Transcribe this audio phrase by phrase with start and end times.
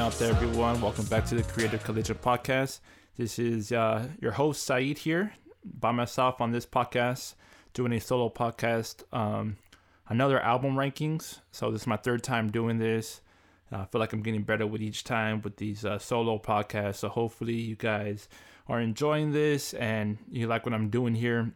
[0.00, 0.80] Going out there, everyone?
[0.80, 2.80] Welcome back to the Creative Collision Podcast.
[3.18, 7.34] This is uh, your host Saeed here, by myself on this podcast,
[7.74, 9.04] doing a solo podcast.
[9.12, 9.58] Um,
[10.08, 11.40] another album rankings.
[11.52, 13.20] So this is my third time doing this.
[13.70, 16.96] I feel like I'm getting better with each time with these uh, solo podcasts.
[16.96, 18.26] So hopefully you guys
[18.68, 21.52] are enjoying this and you like what I'm doing here.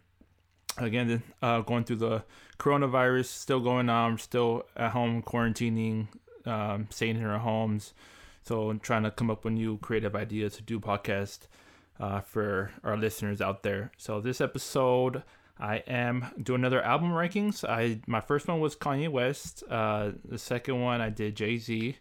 [0.76, 2.24] Again, uh, going through the
[2.58, 6.08] coronavirus, still going on, still at home quarantining,
[6.44, 7.94] um, staying in our homes.
[8.44, 11.48] So I'm trying to come up with new creative ideas to do podcast
[11.98, 13.90] uh, for our listeners out there.
[13.96, 15.22] So this episode,
[15.58, 17.66] I am doing another album rankings.
[17.66, 19.64] I my first one was Kanye West.
[19.70, 21.96] Uh, the second one I did Jay Z.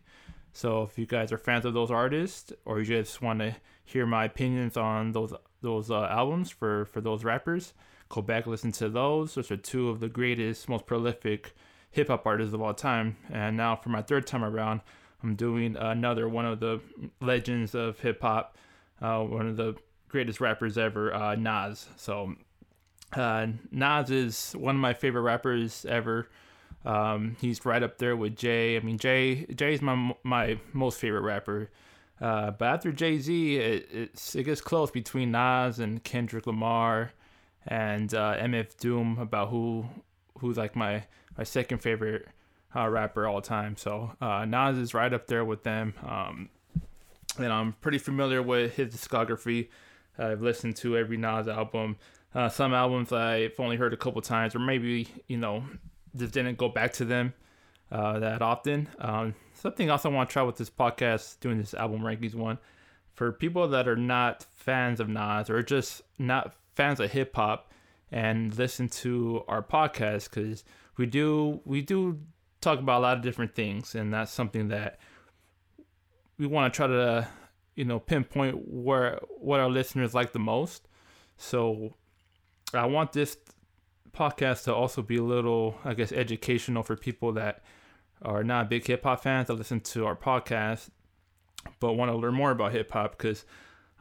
[0.52, 4.06] So if you guys are fans of those artists, or you just want to hear
[4.06, 7.74] my opinions on those those uh, albums for for those rappers,
[8.10, 9.36] go back listen to those.
[9.36, 11.56] Those are two of the greatest, most prolific
[11.90, 13.16] hip hop artists of all time.
[13.32, 14.82] And now for my third time around,
[15.24, 16.82] I'm doing another one of the
[17.22, 18.58] legends of hip hop,
[19.02, 19.76] uh, one of the
[20.10, 21.88] greatest rappers ever, uh, Nas.
[21.96, 22.36] So
[23.14, 26.30] uh, Nas is one of my favorite rappers ever.
[26.86, 28.76] Um, he's right up there with Jay.
[28.76, 31.70] I mean, Jay Jay's my my most favorite rapper.
[32.22, 33.90] Uh, but after Jay Z, it,
[34.36, 37.12] it gets close between Nas and Kendrick Lamar
[37.68, 39.86] and uh, MF Doom about who
[40.40, 41.04] who's like my
[41.38, 42.28] my second favorite
[42.76, 43.78] uh, rapper all the time.
[43.78, 45.94] So uh, Nas is right up there with them.
[46.06, 46.50] Um,
[47.38, 49.70] and I'm pretty familiar with his discography.
[50.18, 51.98] I've listened to every Nas album.
[52.36, 55.64] Uh, some albums I've only heard a couple times, or maybe you know
[56.16, 57.34] just didn't go back to them
[57.92, 58.88] uh, that often.
[59.00, 62.58] Um, something else I want to try with this podcast, doing this album rankings one,
[63.14, 67.72] for people that are not fans of Nas or just not fans of hip hop,
[68.12, 70.64] and listen to our podcast because
[70.98, 72.20] we do we do
[72.64, 75.00] talk about a lot of different things, and that's something that
[76.38, 77.28] we want to try to
[77.76, 80.88] you know pinpoint where what our listeners like the most.
[81.38, 81.96] So
[82.74, 83.38] I want this
[84.14, 87.64] podcast to also be a little, I guess, educational for people that
[88.22, 90.90] are not big hip hop fans that listen to our podcast,
[91.80, 93.46] but want to learn more about hip hop because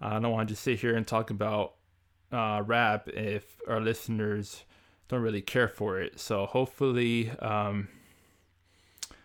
[0.00, 1.74] I don't want to just sit here and talk about
[2.30, 4.64] uh, rap if our listeners
[5.08, 6.18] don't really care for it.
[6.20, 7.88] So hopefully, um,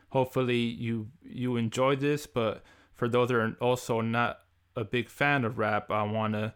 [0.09, 2.27] hopefully you you enjoy this.
[2.27, 2.63] But
[2.93, 4.39] for those that are also not
[4.75, 6.53] a big fan of rap, I wanna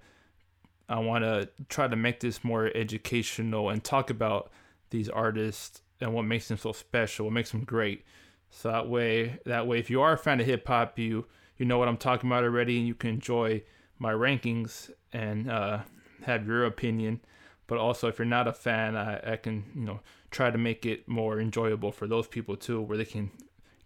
[0.90, 4.52] I wanna try to make this more educational and talk about
[4.90, 8.04] these artists and what makes them so special, what makes them great.
[8.50, 11.26] So that way, that way, if you are a fan of hip hop, you
[11.58, 13.64] you know what I'm talking about already, and you can enjoy
[14.00, 15.80] my rankings and uh,
[16.24, 17.22] have your opinion.
[17.72, 20.86] But also, if you're not a fan, I, I can you know try to make
[20.86, 23.32] it more enjoyable for those people too, where they can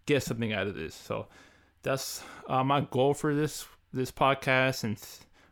[0.06, 0.92] get something out of this.
[0.92, 1.28] So
[1.84, 5.00] that's uh, my goal for this this podcast, and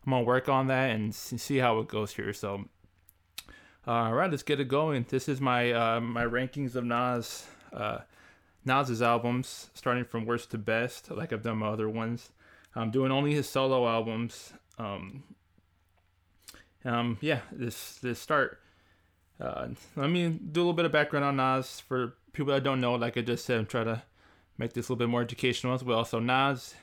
[0.04, 2.32] I'm gonna work on that and see how it goes here.
[2.32, 2.64] So,
[3.86, 5.06] all right, let's get it going.
[5.08, 7.98] This is my uh, my rankings of Nas uh,
[8.64, 12.30] Nas's albums, starting from worst to best, like I've done my other ones.
[12.74, 14.54] I'm doing only his solo albums.
[14.76, 15.22] Um,
[16.84, 18.60] um, yeah, this this start.
[19.40, 22.80] Uh, let me do a little bit of background on Nas for people that don't
[22.80, 22.94] know.
[22.94, 24.02] Like I just said, I'm trying to
[24.58, 26.04] make this a little bit more educational as well.
[26.04, 26.74] So Nas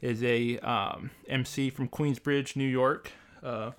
[0.00, 3.72] is a um, MC from Queensbridge, New York, uh,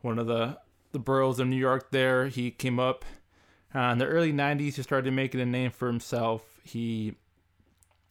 [0.00, 0.58] one of the
[0.92, 1.90] the boroughs of New York.
[1.90, 3.04] There, he came up
[3.74, 4.74] uh, in the early '90s.
[4.74, 6.42] He started making a name for himself.
[6.64, 7.16] He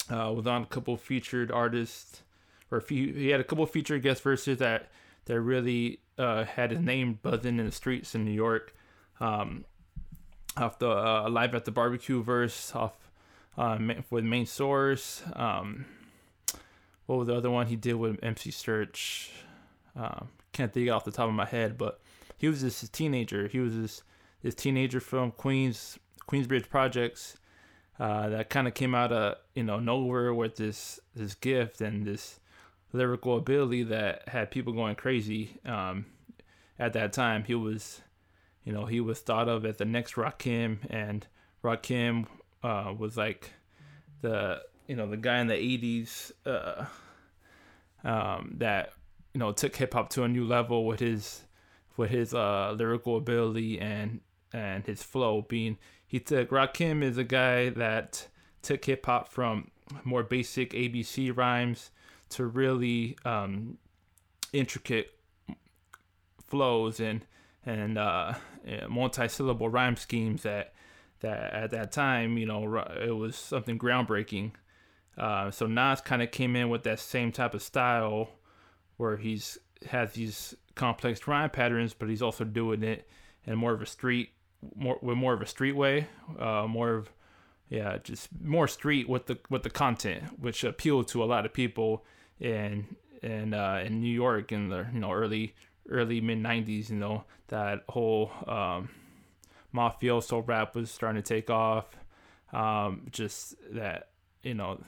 [0.09, 2.23] uh, was on a couple featured artists,
[2.71, 4.91] or few, he had a couple featured guest verses that
[5.29, 8.75] that really uh, had his name buzzing in the streets in New York.
[9.19, 9.63] Um,
[10.57, 13.11] off the uh, live at the barbecue verse, off
[13.55, 13.77] uh,
[14.09, 15.21] with main source.
[15.33, 15.85] Um,
[17.05, 19.29] what was the other one he did with MC Serch?
[19.95, 22.01] Um, can't think off the top of my head, but
[22.35, 23.47] he was this teenager.
[23.47, 24.01] He was this
[24.41, 27.37] this teenager from Queens Queensbridge Projects
[27.99, 32.03] uh, that kind of came out of you know nowhere with this this gift and
[32.03, 32.39] this
[32.91, 35.59] lyrical ability that had people going crazy.
[35.65, 36.05] Um,
[36.77, 38.01] at that time, he was,
[38.63, 41.27] you know, he was thought of as the next Rakim, and
[41.63, 42.25] Rakim
[42.63, 43.51] uh, was like
[44.21, 46.85] the, you know, the guy in the '80s uh,
[48.03, 48.93] um, that,
[49.33, 51.43] you know, took hip hop to a new level with his,
[51.97, 54.21] with his uh, lyrical ability and
[54.53, 55.43] and his flow.
[55.43, 55.77] Being
[56.07, 58.27] he took Rakim is a guy that
[58.61, 59.69] took hip hop from
[60.03, 61.91] more basic ABC rhymes
[62.29, 63.77] to really um,
[64.53, 65.11] intricate
[66.47, 67.25] flows and
[67.65, 68.33] and uh,
[68.87, 70.73] multi-syllable rhyme schemes that
[71.19, 74.51] that at that time you know it was something groundbreaking.
[75.17, 78.29] Uh, so Nas kind of came in with that same type of style,
[78.97, 83.07] where he's has these complex rhyme patterns, but he's also doing it
[83.45, 84.29] in more of a street,
[84.75, 86.07] more with more of a street way,
[86.39, 87.09] uh, more of
[87.69, 91.53] yeah, just more street with the with the content, which appealed to a lot of
[91.53, 92.05] people
[92.39, 95.55] in in uh, in New York in the you know early
[95.89, 96.89] early mid '90s.
[96.89, 98.89] You know that whole um,
[99.73, 101.85] mafioso rap was starting to take off.
[102.51, 104.09] Um, just that
[104.43, 104.81] you know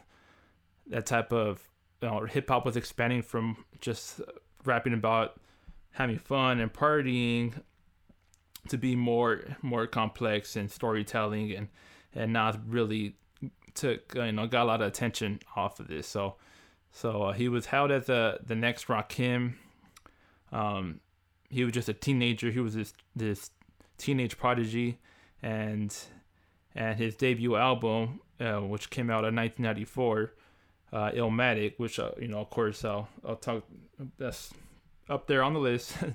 [0.88, 1.62] that type of
[2.02, 4.22] you know, hip hop was expanding from just
[4.66, 5.40] rapping about
[5.92, 7.54] having fun and partying
[8.70, 11.68] to be more more complex and storytelling and
[12.14, 13.16] and Nas really
[13.74, 16.08] took you know got a lot of attention off of this.
[16.08, 16.36] So
[16.92, 19.56] so uh, he was held as the the next Rakim.
[20.52, 21.00] Um,
[21.50, 22.52] he was just a teenager.
[22.52, 23.52] He was this this
[23.98, 25.00] teenage prodigy,
[25.42, 25.96] and
[26.76, 30.34] and his debut album, uh, which came out in 1994,
[30.94, 33.64] uh, Illmatic, which uh, you know of course I'll I'll talk
[34.18, 34.54] that's
[35.10, 35.96] up there on the list.
[36.02, 36.14] you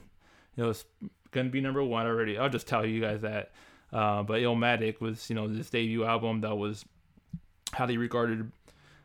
[0.56, 0.84] know it's
[1.30, 2.38] gonna be number one already.
[2.38, 3.52] I'll just tell you guys that.
[3.92, 6.84] Uh, but Illmatic was, you know, this debut album that was
[7.72, 8.50] highly regarded,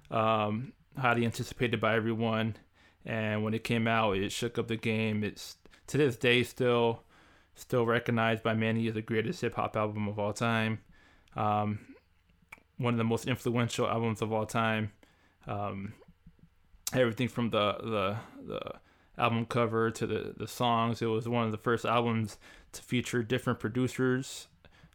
[0.09, 2.55] um, highly anticipated by everyone.
[3.05, 5.23] And when it came out, it shook up the game.
[5.23, 5.57] It's
[5.87, 7.03] to this day still,
[7.55, 10.79] still recognized by many as the greatest hip hop album of all time.
[11.35, 11.79] Um,
[12.77, 14.91] one of the most influential albums of all time.
[15.47, 15.93] Um,
[16.93, 18.17] everything from the the
[18.47, 18.61] the
[19.17, 21.01] album cover to the the songs.
[21.01, 22.37] It was one of the first albums
[22.73, 24.47] to feature different producers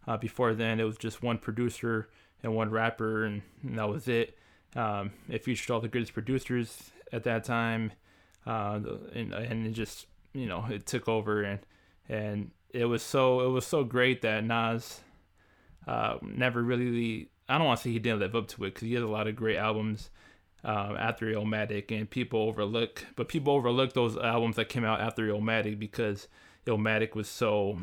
[0.06, 2.08] uh, before then, it was just one producer
[2.43, 4.38] and one rapper, and, and that was it.
[4.76, 7.93] Um, it featured all the greatest producers at that time,
[8.46, 8.81] uh,
[9.14, 11.61] and and it just you know it took over, and
[12.08, 15.00] and it was so it was so great that Nas
[15.87, 18.87] uh, never really I don't want to say he didn't live up to it because
[18.87, 20.11] he has a lot of great albums
[20.62, 25.26] um, after Illmatic, and people overlook, but people overlook those albums that came out after
[25.29, 26.29] Illmatic because
[26.67, 27.79] Illmatic was so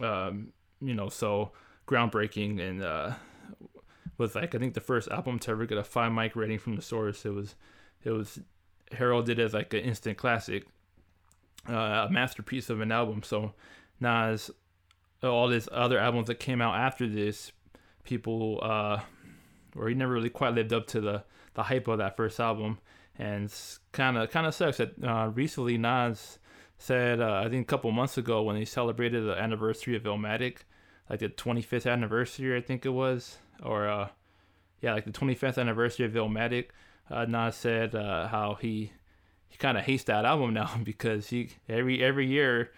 [0.00, 1.52] um, you know, so
[1.86, 3.14] groundbreaking and uh,
[4.18, 6.76] was like I think the first album to ever get a five mic rating from
[6.76, 7.24] the source.
[7.24, 7.54] It was
[8.04, 8.40] it was
[8.92, 10.66] heralded as like an instant classic,
[11.68, 13.22] uh, a masterpiece of an album.
[13.22, 13.54] So
[14.00, 14.50] Nas,
[15.22, 17.52] all these other albums that came out after this,
[18.04, 19.00] people uh,
[19.76, 21.24] or he never really quite lived up to the
[21.54, 22.78] the hype of that first album,
[23.18, 23.52] and
[23.92, 26.38] kind of kind of sucks that uh, recently Nas
[26.78, 30.58] said uh, I think a couple months ago when he celebrated the anniversary of Illmatic,
[31.10, 34.08] like the 25th anniversary I think it was, or uh,
[34.80, 36.66] yeah, like the 25th anniversary of Illmatic.
[37.10, 38.92] Uh, Nas said uh, how he
[39.48, 42.72] he kind of hates that album now because he every every year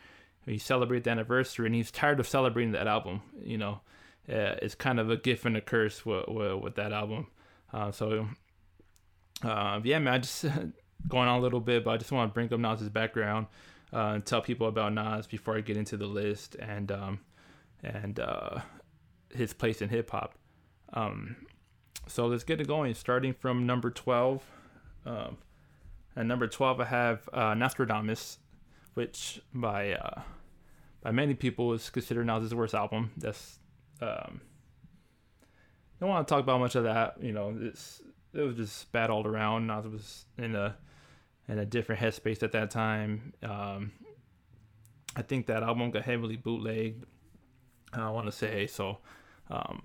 [0.46, 3.22] he celebrates the anniversary and he's tired of celebrating that album.
[3.42, 3.80] You know,
[4.28, 7.26] uh, it's kind of a gift and a curse with with, with that album.
[7.72, 8.28] Uh, so
[9.42, 10.44] uh, yeah, man, just
[11.08, 13.46] going on a little bit, but I just want to bring up Nas's background
[13.92, 17.20] uh, and tell people about Nas before I get into the list and um,
[17.82, 18.20] and
[19.34, 20.34] his place in hip hop.
[20.92, 21.36] Um,
[22.06, 22.94] so let's get it going.
[22.94, 24.42] Starting from number twelve.
[25.06, 25.38] Um,
[26.16, 28.38] at number twelve, I have uh, Nastradamus,
[28.94, 30.22] which by uh,
[31.02, 33.12] by many people is considered Nas's worst album.
[33.16, 33.58] That's
[34.00, 34.40] um,
[36.00, 37.22] don't want to talk about much of that.
[37.22, 39.66] You know, it's it was just bad all around.
[39.66, 40.76] Nas was in a
[41.48, 43.32] in a different headspace at that time.
[43.42, 43.92] Um,
[45.16, 47.04] I think that album got heavily bootlegged.
[47.92, 48.98] I want to say so.
[49.50, 49.82] Um,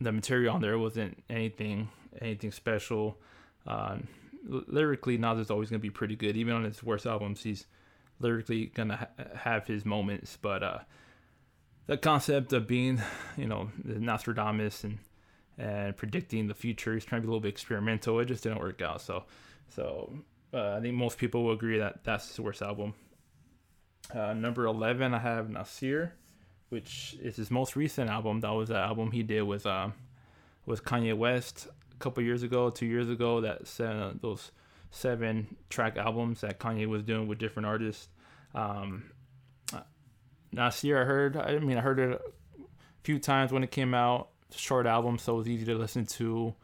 [0.00, 1.88] the material on there wasn't anything
[2.20, 3.18] anything special.
[3.66, 3.98] Uh,
[4.46, 6.36] lyrically, Nas is always gonna be pretty good.
[6.36, 7.66] Even on his worst albums, he's
[8.20, 10.38] lyrically gonna ha- have his moments.
[10.40, 10.78] But uh,
[11.86, 13.02] the concept of being,
[13.36, 14.98] you know, the Nostradamus and
[15.56, 18.18] and predicting the future, he's trying to be a little bit experimental.
[18.20, 19.00] It just didn't work out.
[19.00, 19.24] So,
[19.68, 20.12] so
[20.52, 22.94] uh, I think most people will agree that that's his worst album.
[24.12, 26.12] Uh, number 11, I have Nasir,
[26.68, 28.40] which is his most recent album.
[28.40, 29.88] That was the album he did with uh,
[30.66, 33.40] with Kanye West a couple years ago, two years ago.
[33.40, 34.50] That seven, those
[34.90, 38.08] seven track albums that Kanye was doing with different artists.
[38.54, 39.10] Um,
[40.52, 41.36] Nasir, I heard.
[41.36, 42.20] I mean, I heard it a
[43.02, 44.28] few times when it came out.
[44.56, 46.54] Short album, so it was easy to listen to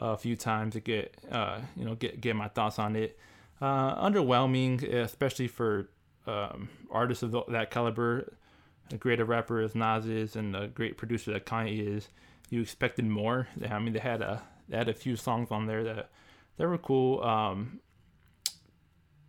[0.00, 3.16] a few times to get uh, you know get get my thoughts on it
[3.60, 5.88] uh, underwhelming, especially for
[6.26, 8.32] um, artists of that caliber.
[8.92, 12.08] A great rapper as Nas is, and a great producer that Kanye is.
[12.50, 13.48] You expected more.
[13.68, 16.10] I mean, they had a they had a few songs on there that
[16.56, 17.22] that were cool.
[17.22, 17.80] Um,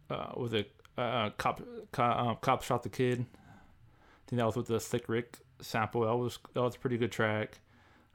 [0.10, 1.62] uh, was it uh, cop
[1.92, 3.26] cop, uh, cop shot the kid?
[3.26, 6.02] I think that was with the Slick Rick sample.
[6.02, 7.60] That was that was a pretty good track.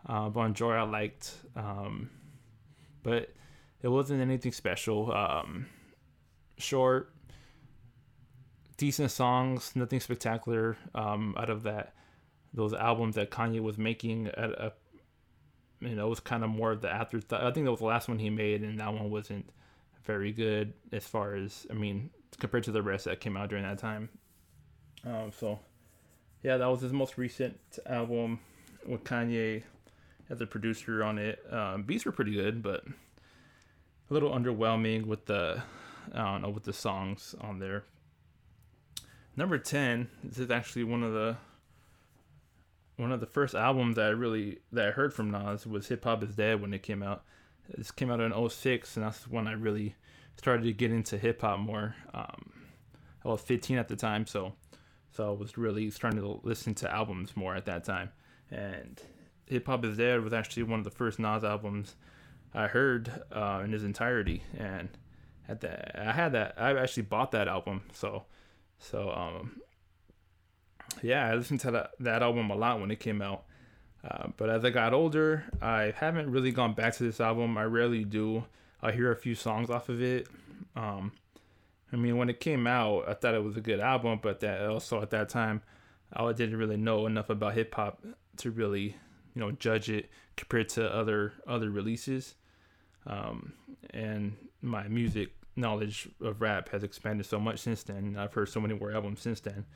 [0.06, 2.10] Uh, Jovi I liked, um,
[3.02, 3.32] but
[3.82, 5.12] it wasn't anything special.
[5.12, 5.66] Um,
[6.58, 7.11] short,
[8.76, 11.94] decent songs, nothing spectacular um, out of that
[12.54, 14.72] those albums that Kanye was making at a
[15.80, 17.42] you know, it was kind of more of the afterthought.
[17.42, 19.48] I think that was the last one he made, and that one wasn't
[20.04, 23.64] very good as far as I mean compared to the rest that came out during
[23.64, 24.08] that time.
[25.04, 25.58] Um, so
[26.42, 28.40] yeah, that was his most recent album
[28.86, 29.62] with Kanye
[30.30, 31.40] as a producer on it.
[31.50, 35.62] Um, beats were pretty good, but a little underwhelming with the
[36.14, 37.84] I don't know with the songs on there.
[39.36, 40.08] Number ten.
[40.22, 41.36] This is actually one of the
[42.96, 46.04] one of the first albums that I really that I heard from Nas was Hip
[46.04, 47.24] Hop Is Dead when it came out.
[47.68, 49.94] This came out in 06 and that's when I really
[50.36, 51.94] started to get into hip hop more.
[52.12, 52.52] Um,
[53.24, 54.52] I was 15 at the time, so
[55.12, 58.10] so I was really starting to listen to albums more at that time.
[58.50, 59.00] And
[59.46, 61.96] Hip Hop Is Dead was actually one of the first Nas albums
[62.54, 64.42] I heard uh, in his entirety.
[64.58, 64.90] And
[65.48, 66.54] at that, I had that.
[66.56, 67.82] I actually bought that album.
[67.92, 68.24] So
[68.82, 69.60] so um,
[71.02, 73.44] yeah, I listened to that, that album a lot when it came out.
[74.08, 77.56] Uh, but as I got older, I haven't really gone back to this album.
[77.56, 78.44] I rarely do.
[78.82, 80.26] I hear a few songs off of it.
[80.74, 81.12] Um,
[81.92, 84.66] I mean, when it came out, I thought it was a good album, but that
[84.66, 85.62] also at that time,
[86.12, 88.04] I didn't really know enough about hip hop
[88.38, 88.96] to really,
[89.34, 92.34] you know, judge it compared to other other releases.
[93.06, 93.52] Um,
[93.90, 98.16] and my music knowledge of rap has expanded so much since then.
[98.18, 99.66] I've heard so many more albums since then.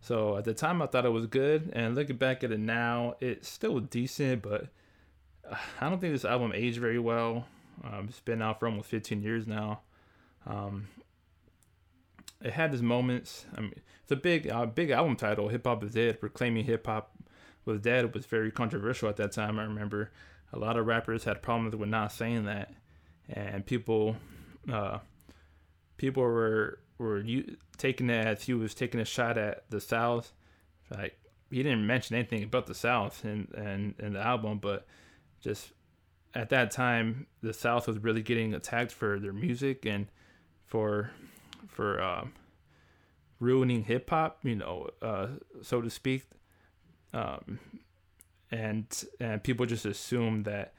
[0.00, 3.14] So at the time, I thought it was good, and looking back at it now,
[3.20, 4.68] it's still decent, but
[5.80, 7.46] I don't think this album aged very well.
[7.82, 9.80] Um, it's been out for almost 15 years now.
[10.46, 10.88] Um,
[12.42, 13.46] it had its moments.
[13.56, 15.48] I mean, it's a big, uh, big album title.
[15.48, 16.20] Hip hop is dead.
[16.20, 17.12] Proclaiming hip hop
[17.64, 19.58] was dead was very controversial at that time.
[19.58, 20.10] I remember
[20.52, 22.74] a lot of rappers had problems with not saying that,
[23.28, 24.16] and people,
[24.70, 24.98] uh,
[26.04, 30.34] people were were you taking it as he was taking a shot at the South.
[30.94, 31.18] Like
[31.50, 34.86] he didn't mention anything about the South in and in, in the album, but
[35.40, 35.72] just
[36.34, 40.08] at that time, the South was really getting attacked for their music and
[40.66, 41.10] for
[41.68, 42.26] for uh,
[43.40, 45.28] ruining hip hop, you know, uh,
[45.62, 46.26] so to speak.
[47.14, 47.60] Um,
[48.50, 50.74] and and people just assumed that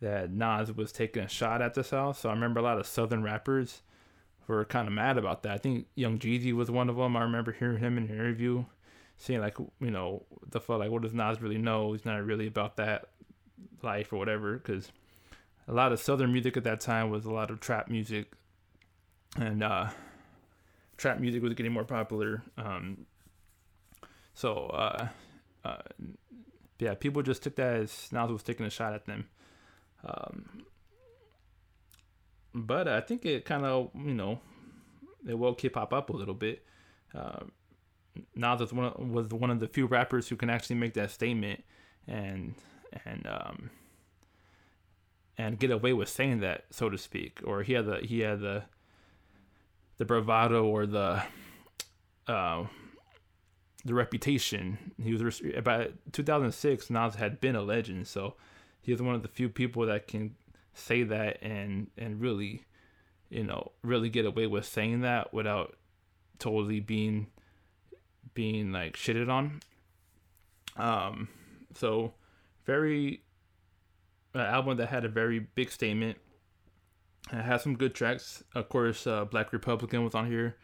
[0.00, 2.20] that Nas was taking a shot at the South.
[2.20, 3.82] So I remember a lot of Southern rappers
[4.46, 5.52] were kind of mad about that.
[5.52, 7.16] I think Young Jeezy was one of them.
[7.16, 8.64] I remember hearing him in an interview
[9.16, 11.92] saying like, you know, the fuck, like, what does Nas really know?
[11.92, 13.06] He's not really about that
[13.82, 14.54] life or whatever.
[14.54, 14.90] Because
[15.68, 18.32] a lot of Southern music at that time was a lot of trap music,
[19.36, 19.90] and uh,
[20.96, 22.42] trap music was getting more popular.
[22.56, 23.06] Um,
[24.34, 25.08] so uh,
[25.64, 25.82] uh,
[26.78, 29.28] yeah, people just took that as Nas was taking a shot at them.
[30.02, 30.64] Um,
[32.54, 34.40] but I think it kind of you know
[35.26, 36.64] it woke hip hop up a little bit.
[37.14, 37.40] Uh,
[38.34, 41.10] Nas was one of, was one of the few rappers who can actually make that
[41.10, 41.64] statement
[42.06, 42.54] and
[43.04, 43.70] and um,
[45.38, 47.40] and get away with saying that, so to speak.
[47.44, 48.64] Or he had the he had the
[49.98, 51.22] the bravado or the
[52.26, 52.64] uh,
[53.84, 54.92] the reputation.
[55.02, 56.90] He was about 2006.
[56.90, 58.34] Nas had been a legend, so
[58.80, 60.34] he was one of the few people that can
[60.74, 62.64] say that and and really
[63.28, 65.76] you know really get away with saying that without
[66.38, 67.26] totally being
[68.34, 69.60] being like shitted on.
[70.76, 71.28] Um
[71.74, 72.14] so
[72.64, 73.22] very
[74.34, 76.18] an album that had a very big statement.
[77.32, 78.42] It has some good tracks.
[78.54, 80.56] Of course uh, black republican was on here.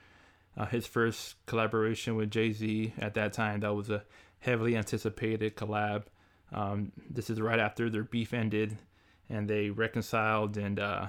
[0.56, 4.04] Uh, his first collaboration with jay-z at that time that was a
[4.38, 6.04] heavily anticipated collab.
[6.52, 8.78] Um, this is right after their beef ended
[9.28, 10.56] and they reconciled.
[10.56, 11.08] And uh,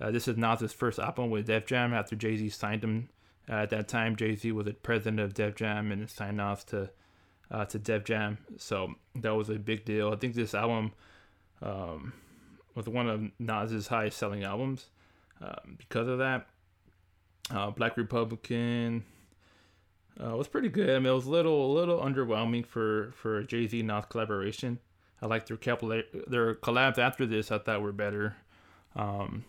[0.00, 3.08] uh, this is Nas's first album with Def Jam after Jay Z signed him.
[3.48, 6.64] Uh, at that time, Jay Z was the president of Def Jam and signed off
[6.66, 6.90] to
[7.50, 10.10] uh, to Def Jam, so that was a big deal.
[10.12, 10.92] I think this album
[11.60, 12.14] um,
[12.74, 14.86] was one of Nas's highest selling albums
[15.42, 16.46] um, because of that.
[17.50, 19.04] Uh, Black Republican
[20.22, 20.90] uh, was pretty good.
[20.90, 24.78] I mean, it was a little a little underwhelming for for Jay Z Nas collaboration.
[25.24, 25.88] I like their couple
[26.26, 27.50] their collabs after this.
[27.50, 28.36] I thought were better.
[28.94, 29.46] Um,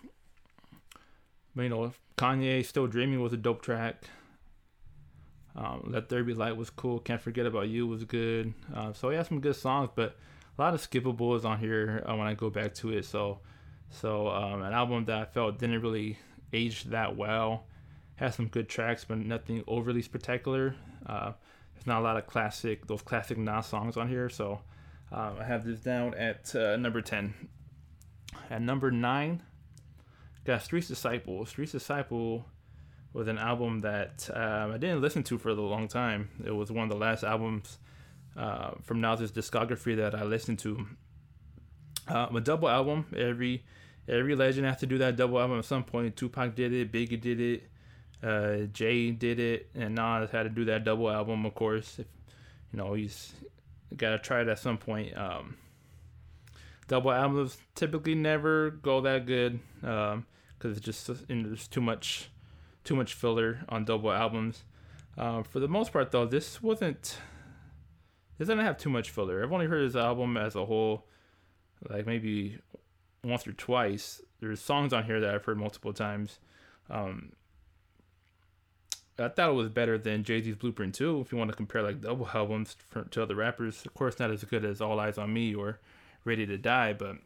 [1.54, 4.06] but you know, Kanye "Still Dreaming" was a dope track.
[5.54, 7.00] Um, "Let There Be Light" was cool.
[7.00, 8.54] "Can't Forget About You" was good.
[8.74, 10.16] Uh, so he had some good songs, but
[10.58, 13.04] a lot of skippables on here uh, when I go back to it.
[13.04, 13.40] So,
[13.90, 16.18] so um, an album that I felt didn't really
[16.54, 17.66] age that well.
[18.16, 20.74] Has some good tracks, but nothing overly spectacular.
[21.06, 21.34] Uh,
[21.74, 24.62] there's not a lot of classic those classic Nas songs on here, so
[25.12, 27.34] um, I have this down at uh, number 10.
[28.50, 29.42] At number 9,
[30.46, 31.46] got Streets Disciple.
[31.46, 32.46] Streets Disciple
[33.14, 36.30] was an album that um, I didn't listen to for a long time.
[36.44, 37.80] It was one of the last albums
[38.36, 40.86] uh, from Nas's discography that I listened to.
[42.08, 43.06] Uh, a double album.
[43.18, 43.64] Every
[44.08, 46.16] every legend has to do that double album at some point.
[46.16, 46.92] Tupac did it.
[46.92, 47.70] Biggie did it.
[48.22, 51.46] Uh, Jay did it, and Nas had to do that double album.
[51.46, 52.08] Of course, if
[52.72, 53.34] you know he's
[53.96, 55.18] got to try it at some point.
[55.18, 55.58] Um,
[56.88, 60.26] double albums typically never go that good because um,
[60.64, 62.30] it's just you know, there's too much
[62.84, 64.64] too much filler on double albums.
[65.18, 67.18] Uh, for the most part, though, this wasn't.
[68.38, 69.44] This didn't have too much filler.
[69.44, 71.08] I've only heard this album as a whole,
[71.90, 72.60] like maybe
[73.24, 74.22] once or twice.
[74.40, 76.40] There's songs on here that I've heard multiple times.
[76.90, 77.32] Um,
[79.18, 81.22] I thought it was better than Jay Z's Blueprint 2.
[81.22, 82.76] If you want to compare like double albums
[83.12, 85.80] to other rappers, of course, not as good as All Eyez on Me or
[86.26, 87.18] Ready to Die, but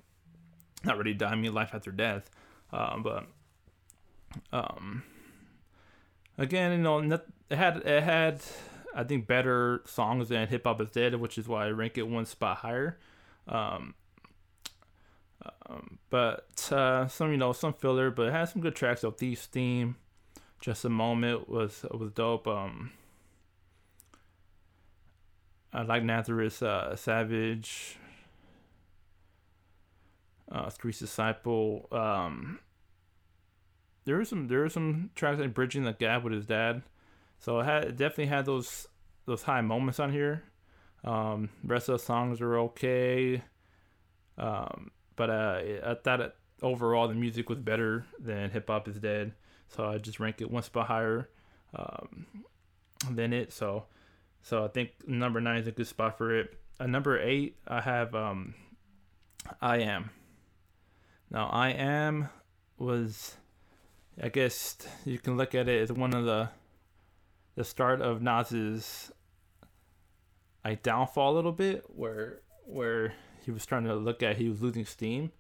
[0.84, 1.32] not Ready to Die.
[1.32, 2.30] I mean, Life After Death.
[2.72, 3.26] Um, but
[4.54, 5.04] um,
[6.38, 8.42] again, you know, it had it had
[8.94, 12.08] I think better songs than Hip Hop is Dead, which is why I rank it
[12.08, 13.00] one spot higher.
[13.48, 13.96] Um,
[15.68, 19.02] um, but uh, some you know some filler, but it has some good tracks.
[19.02, 19.96] So Thief's Theme,
[20.60, 22.48] Just a Moment was was dope.
[22.48, 22.92] Um,
[25.72, 27.98] I like Nazareth uh, Savage,
[30.52, 31.88] uh, Streets Disciple.
[31.92, 32.60] Um,
[34.06, 36.82] there were some there were some tracks like bridging the gap with his dad,
[37.38, 38.88] so it had it definitely had those
[39.26, 40.44] those high moments on here.
[41.04, 43.44] Um, rest of the songs were okay,
[44.38, 49.00] um, but uh, I thought it, overall the music was better than Hip Hop Is
[49.00, 49.34] Dead,
[49.70, 51.30] so I just rank it one spot higher
[51.76, 52.26] um,
[53.10, 53.54] than it.
[53.54, 53.86] So
[54.42, 56.58] so I think number nine is a good spot for it.
[56.80, 58.56] At number eight, I have um,
[59.62, 60.10] I Am.
[61.30, 62.30] Now I Am
[62.78, 63.36] was
[64.22, 66.50] I guess you can look at it as one of the
[67.56, 69.12] the start of Nas's
[70.64, 74.62] like downfall a little bit, where where he was trying to look at he was
[74.62, 75.32] losing steam,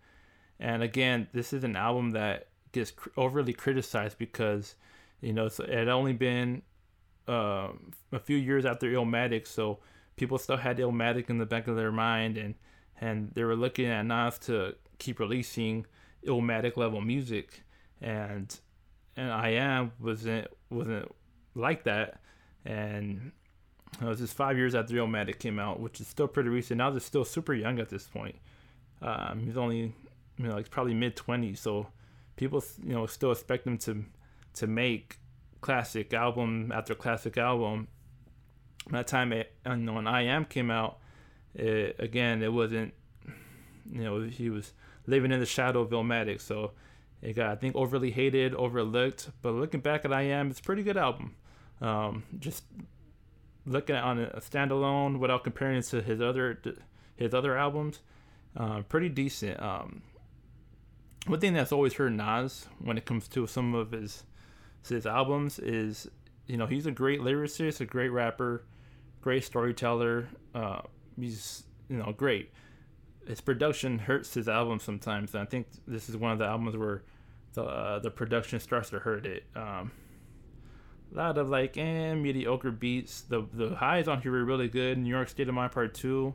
[0.59, 4.75] and again, this is an album that gets overly criticized because
[5.21, 6.61] you know it had only been
[7.27, 7.69] uh,
[8.11, 9.79] a few years after Illmatic, so
[10.15, 12.55] people still had Illmatic in the back of their mind, and
[12.99, 15.85] and they were looking at Nas to keep releasing
[16.27, 17.63] Illmatic level music,
[18.01, 18.59] and
[19.15, 21.11] and I am wasn't wasn't
[21.55, 22.19] like that,
[22.65, 23.31] and
[24.01, 26.77] it was just five years after Illmatic came out, which is still pretty recent.
[26.77, 28.35] Now they're still super young at this point.
[29.01, 29.93] Um, he's only
[30.37, 31.87] you know like probably mid twenties, so
[32.39, 34.05] people you know still expect them to
[34.53, 35.19] to make
[35.59, 37.89] classic album after classic album.
[38.89, 40.99] That time, it, you know, when I Am came out,
[41.53, 42.93] it, again it wasn't
[43.91, 44.73] you know he was
[45.05, 46.71] living in the shadow of Illmatic, so
[47.21, 49.29] it got, I think, overly hated, overlooked.
[49.41, 51.35] But looking back at I Am, it's a pretty good album.
[51.81, 52.63] Um, just
[53.65, 56.61] looking at on a standalone without comparing it to his other
[57.17, 57.99] his other albums,
[58.55, 59.61] uh, pretty decent.
[59.61, 60.01] Um,
[61.27, 64.23] one thing that's always hurt Nas when it comes to some of his
[64.87, 66.07] his albums is,
[66.47, 68.65] you know, he's a great lyricist, a great rapper,
[69.21, 70.29] great storyteller.
[70.55, 70.81] Uh,
[71.17, 72.51] he's you know great
[73.29, 75.33] his production hurts his album sometimes.
[75.35, 77.03] And I think this is one of the albums where
[77.53, 79.43] the uh, the production starts to hurt it.
[79.55, 79.91] Um,
[81.13, 83.21] a lot of like eh, mediocre beats.
[83.21, 84.97] The the highs on here were really good.
[84.97, 86.33] New York State of Mind Part Two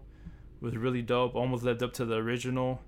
[0.60, 1.34] was really dope.
[1.34, 2.80] Almost lived up to the original.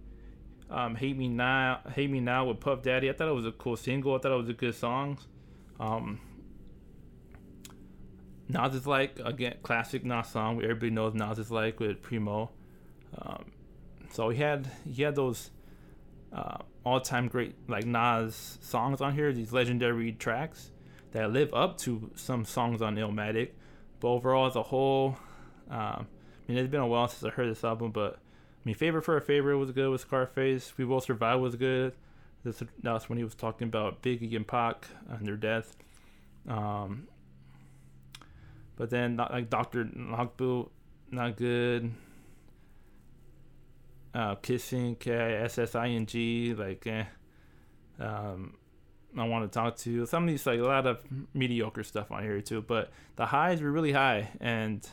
[0.71, 3.09] Um, Hate Me Now, Hate Me Now with Puff Daddy.
[3.09, 4.15] I thought it was a cool single.
[4.15, 5.19] I thought it was a good song.
[5.79, 6.21] Um,
[8.49, 10.63] Nas is like again classic Nas song.
[10.63, 12.51] Everybody knows Nas is like with Primo.
[13.21, 13.53] Um,
[14.11, 15.51] so he had he had those
[16.33, 20.71] uh, all time great like Nas songs on here, these legendary tracks
[21.13, 23.51] that live up to some songs on Illmatic.
[24.01, 25.17] But overall, as a whole,
[25.71, 26.07] um,
[26.49, 28.19] I mean, it's been a while since I heard this album, but
[28.67, 30.73] mean, favorite for a favorite was good with Scarface.
[30.77, 31.95] We Will Survive was good.
[32.45, 35.77] This that's when he was talking about Biggie and Pac and their death.
[36.49, 37.09] Um,
[38.77, 40.69] but then like Doctor Knockboot,
[41.11, 41.93] not good
[44.15, 47.05] uh, kissing, K S S I N G, like, eh,
[48.01, 48.55] um,
[49.17, 50.07] I want to talk to you.
[50.07, 53.61] Some of these like a lot of mediocre stuff on here too, but the highs
[53.61, 54.87] were really high, and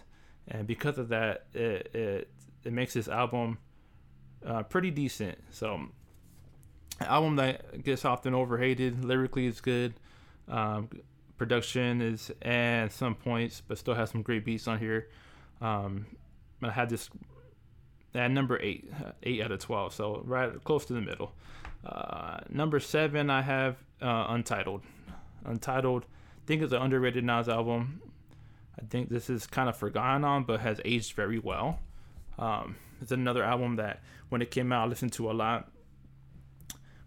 [0.48, 2.30] and because of that, it it,
[2.64, 3.58] it makes this album
[4.46, 5.38] uh, pretty decent.
[5.52, 5.88] So,
[7.02, 9.04] album that gets often overhated.
[9.04, 9.94] Lyrically, is good.
[10.48, 10.90] Um,
[11.38, 15.10] production is at some points, but still has some great beats on here.
[15.62, 16.06] Um,
[16.62, 17.10] I had this
[18.16, 21.34] at number eight, uh, eight out of twelve, so right close to the middle.
[21.86, 24.84] Uh, number seven, I have uh, Untitled.
[25.46, 28.02] Untitled, I think it's an underrated Nas album.
[28.80, 31.80] I think this is kind of forgotten on, but has aged very well.
[32.40, 35.70] Um, it's another album that when it came out, I listened to a lot.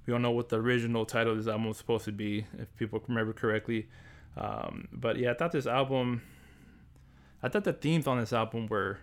[0.07, 2.75] We don't know what the original title of this album was supposed to be, if
[2.77, 3.89] people remember correctly.
[4.37, 6.23] Um, but yeah, I thought this album,
[7.43, 8.99] I thought the themes on this album were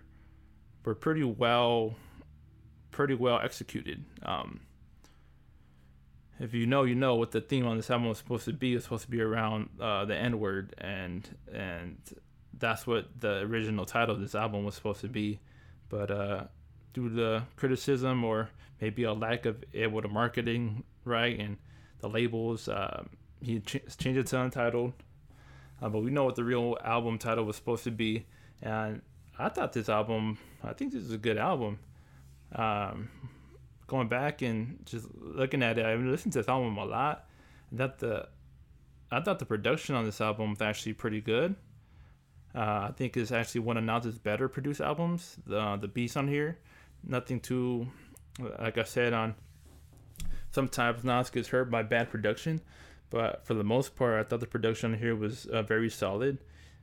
[0.84, 1.94] were pretty well,
[2.90, 4.04] pretty well executed.
[4.22, 4.60] Um,
[6.40, 8.74] if you know, you know what the theme on this album was supposed to be.
[8.74, 11.98] It's supposed to be around uh, the N word, and and
[12.56, 15.40] that's what the original title of this album was supposed to be.
[15.88, 16.44] But uh,
[16.94, 18.48] due to criticism or
[18.80, 21.58] maybe a lack of able to marketing right and
[22.00, 23.04] the labels, uh,
[23.42, 24.94] he ch- changed it to Untitled.
[25.82, 28.24] Uh, but we know what the real album title was supposed to be,
[28.62, 29.02] and
[29.38, 31.78] I thought this album, I think this is a good album.
[32.54, 33.10] Um,
[33.86, 37.26] going back and just looking at it, I've listened to this album a lot.
[37.72, 38.28] That the,
[39.10, 41.56] I thought the production on this album was actually pretty good.
[42.54, 45.36] Uh, I think it's actually one of Nas's better produced albums.
[45.44, 46.58] The the beats on here,
[47.06, 47.88] nothing too,
[48.58, 49.34] like I said on.
[50.50, 52.60] Sometimes Nas gets hurt by bad production,
[53.10, 56.38] but for the most part, I thought the production here was uh, very solid.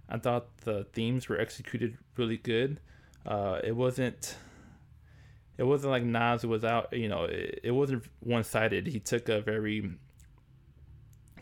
[0.10, 2.82] I thought the themes were executed really good.
[3.26, 4.36] Uh, it wasn't
[5.58, 8.88] it wasn't like Nas was out, you know, it, it wasn't one sided.
[8.88, 9.92] He took a very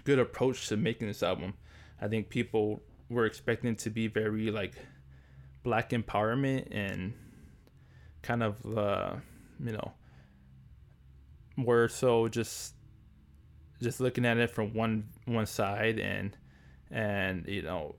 [0.04, 1.54] good approach to making this album.
[2.02, 4.74] I think people were expecting to be very like
[5.64, 7.14] black empowerment and
[8.22, 9.16] kind of uh,
[9.64, 9.94] you know
[11.56, 12.76] more so just
[13.82, 16.38] just looking at it from one one side and
[16.92, 17.96] and you know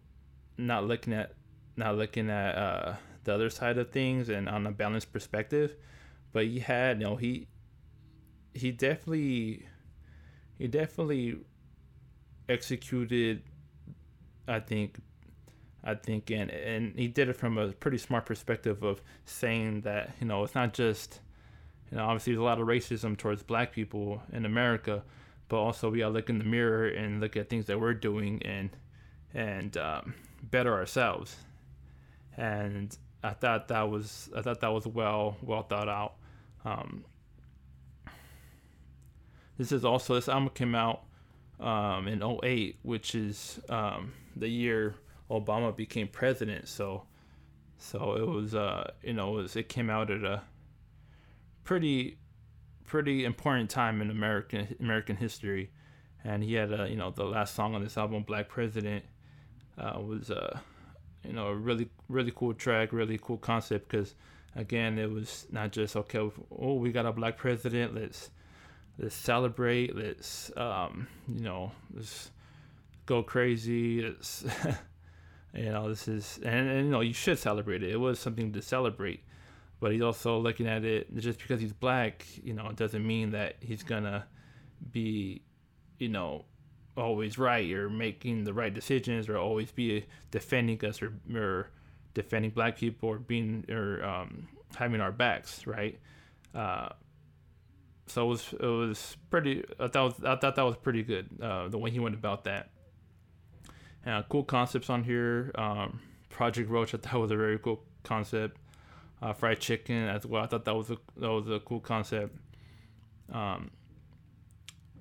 [0.59, 1.33] not looking at
[1.77, 5.77] not looking at uh, the other side of things and on a balanced perspective.
[6.33, 7.49] But he had you know he
[8.55, 9.67] he definitely
[10.59, 11.39] he definitely
[12.49, 13.43] executed
[14.47, 14.99] I think
[15.83, 20.11] I think and and he did it from a pretty smart perspective of saying that
[20.21, 21.21] you know it's not just
[21.91, 25.03] you know obviously there's a lot of racism towards black people in America
[25.51, 28.41] but also we gotta look in the mirror and look at things that we're doing
[28.45, 28.71] and
[29.35, 31.37] and um, better ourselves.
[32.37, 36.15] And I thought that was I thought that was well well thought out.
[36.65, 37.05] Um,
[39.59, 41.03] this is also this album came out
[41.59, 44.95] um, in 08, which is um, the year
[45.31, 46.69] Obama became president.
[46.69, 47.05] So,
[47.79, 50.43] so it was uh, you know it, was, it came out at a
[51.65, 52.19] pretty
[52.87, 55.71] pretty important time in American American history,
[56.25, 59.05] and he had a you know the last song on this album, Black President,
[59.79, 60.59] uh, was uh,
[61.25, 64.15] you know a really really cool track, really cool concept because
[64.57, 66.19] again, it was not just okay.
[66.19, 67.95] Oh, we got a black president.
[67.95, 68.31] Let's
[68.99, 69.95] let's celebrate.
[69.95, 72.31] Let's um, you know, let's
[73.07, 74.01] go crazy.
[74.01, 74.45] It's
[75.55, 77.91] you know, this is and, and you know you should celebrate it.
[77.91, 79.23] It was something to celebrate.
[79.81, 83.31] But he's also looking at it just because he's black, you know, it doesn't mean
[83.31, 84.27] that he's gonna
[84.93, 85.43] be,
[85.99, 86.45] you know,
[86.99, 91.71] always right or making the right decisions or always be defending us or, or
[92.13, 95.99] defending black people or being or um, having our backs, right?
[96.55, 96.91] Uh,
[98.07, 99.65] so it was it was pretty.
[99.79, 101.29] I thought I thought that was pretty good.
[101.41, 102.71] Uh, the way he went about that.
[104.07, 105.53] Uh, cool concepts on here.
[105.57, 108.57] Um, Project Roach, I thought was a very cool concept.
[109.21, 110.43] Uh, fried chicken as well.
[110.43, 112.35] I thought that was a that was a cool concept.
[113.31, 113.71] Um,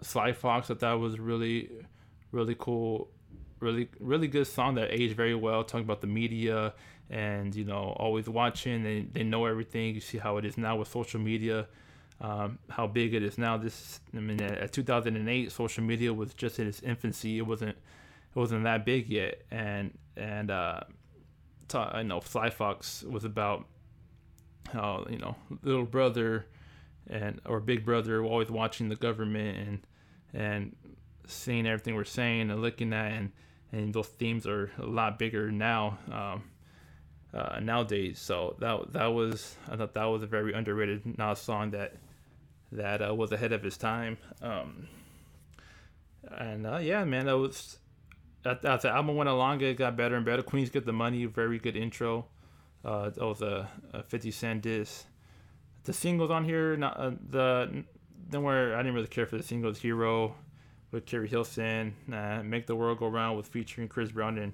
[0.02, 1.70] Sly Fox, I thought was really
[2.32, 3.10] really cool
[3.60, 6.74] really really good song that aged very well talking about the media
[7.10, 10.76] and you know always watching and they know everything you see how it is now
[10.76, 11.68] with social media
[12.22, 16.60] um, how big it is now this i mean at 2008 social media was just
[16.60, 17.76] in its infancy it wasn't
[18.36, 20.80] it wasn't that big yet and and uh
[21.74, 23.65] i know Sly Fox was about
[24.74, 26.46] how you know little brother
[27.08, 29.88] and or big brother always watching the government and
[30.34, 30.76] and
[31.28, 33.32] seeing everything we're saying and looking at and
[33.72, 36.44] and those themes are a lot bigger now um,
[37.34, 38.20] uh, nowadays.
[38.20, 41.94] So that that was I thought that was a very underrated Nas song that
[42.72, 44.18] that uh, was ahead of his time.
[44.42, 44.88] Um,
[46.38, 47.78] and uh, yeah, man, that was
[48.45, 50.41] as the album went along, it got better and better.
[50.41, 52.25] Queens get the money, very good intro.
[52.84, 55.06] Uh, was a, a 50 Cent diss.
[55.84, 57.84] The singles on here, not uh, the
[58.30, 59.80] then where I didn't really care for the singles.
[59.80, 60.36] Hero
[60.91, 64.54] with Keri Hilson, uh, Make the World Go Round with featuring Chris Brown in,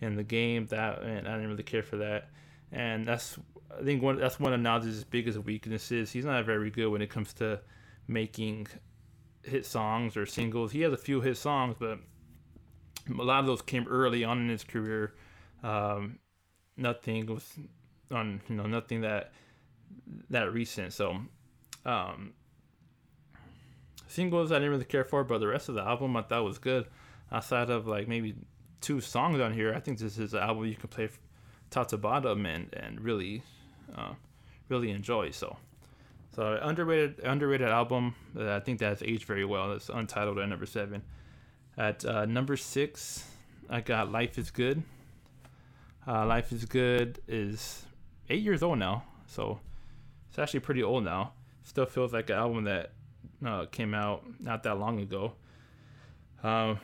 [0.00, 0.66] in the game.
[0.66, 2.30] That and I didn't really care for that,
[2.72, 3.38] and that's
[3.78, 6.10] I think one that's one of Nas's biggest weaknesses.
[6.10, 7.60] He's not very good when it comes to
[8.06, 8.66] making
[9.42, 10.72] hit songs or singles.
[10.72, 11.98] He has a few hit songs, but
[13.08, 15.14] a lot of those came early on in his career.
[15.62, 16.18] Um,
[16.76, 17.54] nothing was
[18.10, 19.32] on you know nothing that
[20.30, 20.92] that recent.
[20.92, 21.20] So
[21.84, 22.32] um,
[24.06, 26.58] singles I didn't really care for, but the rest of the album I thought was
[26.58, 26.86] good.
[27.30, 28.34] Outside of like maybe
[28.80, 31.08] two songs on here, I think this is an album you can play
[31.70, 33.42] top to bottom and and really
[33.96, 34.14] uh,
[34.68, 35.30] really enjoy.
[35.30, 35.56] So.
[36.34, 38.14] So underrated, underrated album.
[38.40, 39.72] I think that's aged very well.
[39.72, 41.02] It's untitled at number seven.
[41.76, 43.24] At uh, number six,
[43.70, 44.82] I got "Life Is Good."
[46.06, 47.84] Uh, "Life Is Good" is
[48.28, 49.60] eight years old now, so
[50.28, 51.32] it's actually pretty old now.
[51.64, 52.92] Still feels like an album that
[53.46, 55.32] uh, came out not that long ago.
[56.42, 56.78] Um,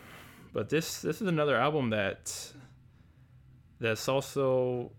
[0.52, 2.52] but this this is another album that
[3.80, 4.92] that's also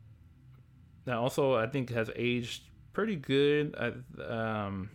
[1.05, 3.75] that also I think has aged pretty good.
[3.75, 3.87] I,
[4.23, 4.89] um,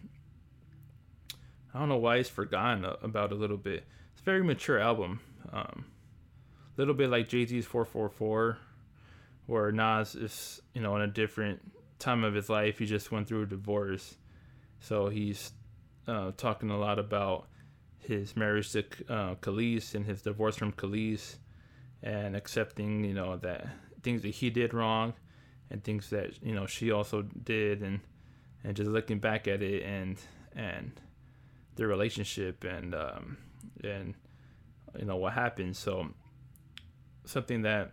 [1.72, 3.85] I don't know why it's forgotten about a little bit.
[4.24, 5.20] Very mature album.
[5.52, 5.84] A um,
[6.76, 8.58] little bit like Jay Z's 444,
[9.46, 11.60] where Nas is, you know, in a different
[11.98, 12.78] time of his life.
[12.78, 14.16] He just went through a divorce.
[14.80, 15.52] So he's
[16.08, 17.48] uh, talking a lot about
[17.98, 21.37] his marriage to uh, Kelis and his divorce from Kelis
[22.02, 23.66] and accepting, you know, that
[24.02, 25.14] things that he did wrong
[25.70, 28.00] and things that you know she also did and
[28.62, 30.18] and just looking back at it and
[30.54, 31.00] and
[31.76, 33.37] their relationship and um,
[33.83, 34.14] and
[34.98, 35.77] you know what happened.
[35.77, 36.09] So
[37.24, 37.92] something that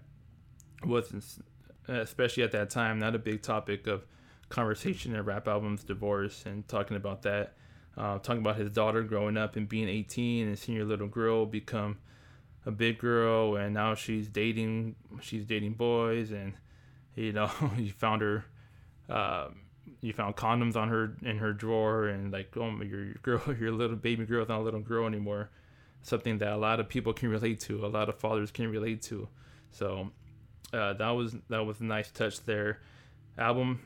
[0.83, 1.23] wasn't
[1.87, 4.05] especially at that time not a big topic of
[4.49, 7.53] conversation in rap albums divorce and talking about that
[7.97, 11.45] uh, talking about his daughter growing up and being 18 and seeing your little girl
[11.45, 11.97] become
[12.65, 16.53] a big girl and now she's dating she's dating boys and
[17.15, 18.45] you know you found her
[19.09, 19.47] uh,
[20.01, 23.95] you found condoms on her in her drawer and like oh your, girl your little
[23.95, 25.49] baby girl's not a little girl anymore
[26.01, 29.01] something that a lot of people can relate to a lot of fathers can relate
[29.01, 29.27] to
[29.71, 30.09] so
[30.73, 32.79] uh, that was that was a nice touch there
[33.37, 33.79] album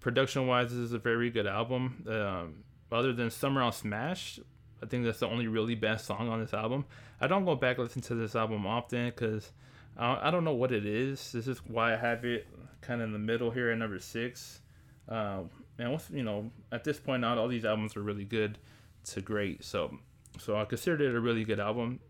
[0.00, 4.38] production wise this is a very good album um, other than summer on smash
[4.82, 6.84] i think that's the only really best song on this album
[7.20, 9.52] i don't go back listen to this album often because
[9.96, 11.32] I don't know what it is.
[11.32, 12.46] This is why I have it
[12.80, 14.60] kind of in the middle here at number six.
[15.08, 18.58] Um, and you know, at this point, not all these albums are really good
[19.04, 19.64] to great.
[19.64, 19.98] So,
[20.38, 22.00] so I considered it a really good album.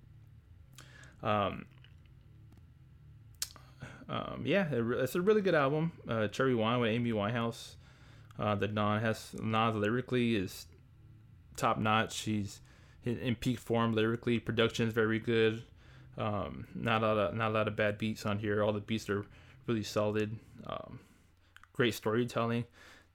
[1.22, 1.66] Um,
[4.08, 5.92] um, yeah, it's a really good album.
[6.08, 7.76] Uh, Cherry Wine with Amy Winehouse.
[8.38, 10.66] Uh, the Don has Nas lyrically is
[11.56, 12.12] top notch.
[12.12, 12.60] She's
[13.04, 14.38] in, in peak form lyrically.
[14.38, 15.62] Production is very good.
[16.18, 18.62] Um, not a lot of not a lot of bad beats on here.
[18.62, 19.24] All the beats are
[19.66, 20.38] really solid.
[20.66, 21.00] Um,
[21.72, 22.64] great storytelling.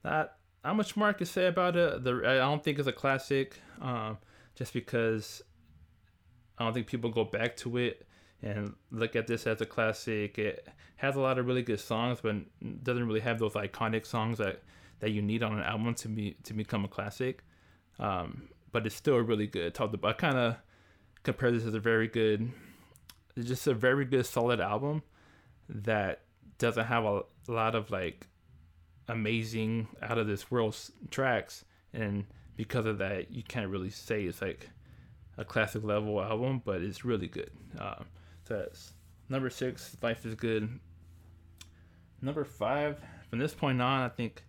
[0.04, 2.04] Not how much more I could say about it.
[2.04, 4.18] The I don't think it's a classic, um,
[4.58, 5.44] just because
[6.58, 8.08] I don't think people go back to it
[8.42, 10.40] and look at this as a classic.
[10.40, 10.68] It
[10.98, 12.36] has a lot of really good songs, but
[12.84, 14.64] doesn't really have those iconic songs that,
[15.00, 17.44] that you need on an album to be to become a classic.
[18.00, 19.76] Um, but it's still a really good.
[19.76, 20.56] Talked about I kind of
[21.22, 22.52] compare this as a very good,
[23.40, 25.04] just a very good solid album
[25.70, 26.22] that
[26.58, 28.26] doesn't have a lot of like
[29.08, 30.76] amazing out of this world
[31.12, 32.26] tracks and
[32.58, 34.70] because of that you can't really say it's like
[35.38, 37.52] a classic level album but it's really good.
[37.80, 38.06] Um,
[38.46, 38.94] so that's
[39.30, 40.80] number six life is good.
[42.22, 44.44] Number five from this point on i think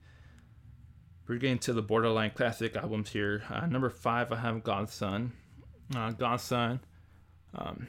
[1.27, 3.45] we're getting to the borderline classic albums here.
[3.51, 5.33] Uh, number five i have God's Son.
[5.95, 6.81] Uh, God's Son
[7.55, 7.87] um,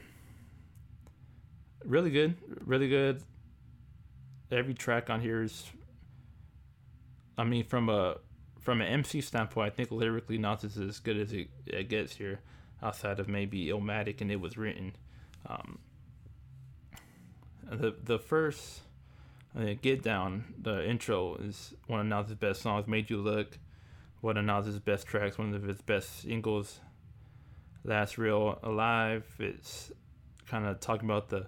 [1.84, 3.22] really good really good.
[4.52, 5.64] Every track on here is
[7.38, 8.16] I mean from a
[8.60, 12.16] from an MC standpoint, I think lyrically Nas is as good as it, it gets
[12.16, 12.40] here,
[12.82, 14.92] outside of maybe Illmatic and it was written.
[15.46, 15.78] Um,
[17.70, 18.80] the the first
[19.58, 22.86] uh, Get Down, the intro is one of Nas's best songs.
[22.86, 23.58] Made You Look,
[24.20, 26.80] one of Nas's best tracks, one of his best singles.
[27.82, 29.90] Last Real Alive, it's
[30.46, 31.46] kind of talking about the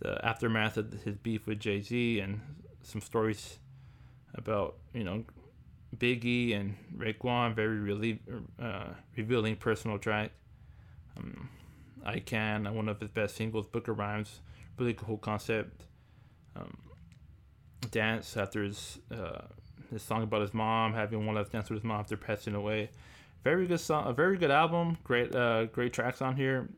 [0.00, 2.40] the aftermath of his beef with Jay Z and
[2.82, 3.58] some stories
[4.34, 5.24] about you know
[5.96, 8.20] Biggie and Raekwon, very really
[8.60, 10.32] uh, revealing personal track.
[11.16, 11.50] Um,
[12.04, 14.40] I Can, one of his best singles, Book of Rhymes,
[14.78, 15.84] really cool concept.
[16.56, 16.76] Um,
[17.90, 19.42] dance after his uh,
[19.90, 22.90] his song about his mom, having one last dance with his mom after passing away.
[23.44, 24.98] Very good song, a very good album.
[25.04, 26.68] Great, uh, great tracks on here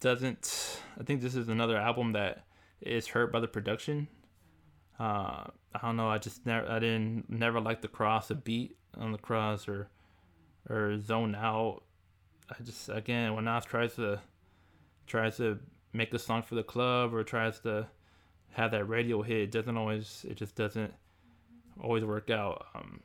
[0.00, 0.80] doesn't.
[1.00, 2.44] I think this is another album that
[2.80, 4.08] is hurt by the production.
[4.98, 6.08] Uh, I don't know.
[6.08, 9.88] I just never I didn't never like the cross, a beat on the cross or
[10.68, 11.82] or zone out.
[12.50, 14.20] I just again when Nas tries to
[15.06, 15.58] tries to
[15.92, 17.86] make a song for the club or tries to
[18.52, 20.92] have that radio hit, it doesn't always it just doesn't
[21.80, 22.66] always work out.
[22.74, 23.00] Um,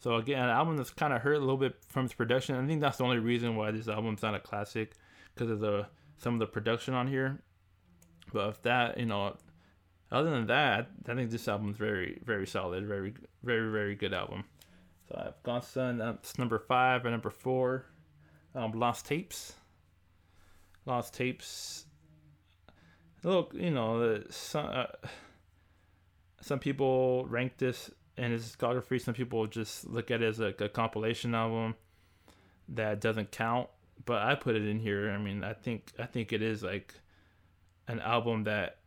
[0.00, 2.56] so again, an album that's kind of hurt a little bit from its production.
[2.56, 4.92] I think that's the only reason why this album's not a classic
[5.34, 5.86] because of the
[6.18, 7.40] some of the production on here.
[8.32, 9.36] But if that, you know,
[10.12, 14.44] other than that, I think this album's very, very solid, very, very, very good album.
[15.08, 17.86] So I've God's Son, that's number five, and number four,
[18.54, 19.54] um, Lost Tapes.
[20.86, 21.84] Lost Tapes.
[23.22, 24.86] Look, you know, some uh,
[26.40, 29.00] some people rank this in his discography.
[29.00, 31.74] Some people just look at it as a, a compilation album
[32.68, 33.68] that doesn't count.
[34.06, 35.10] But I put it in here.
[35.10, 36.94] I mean, I think I think it is like
[37.86, 38.78] an album that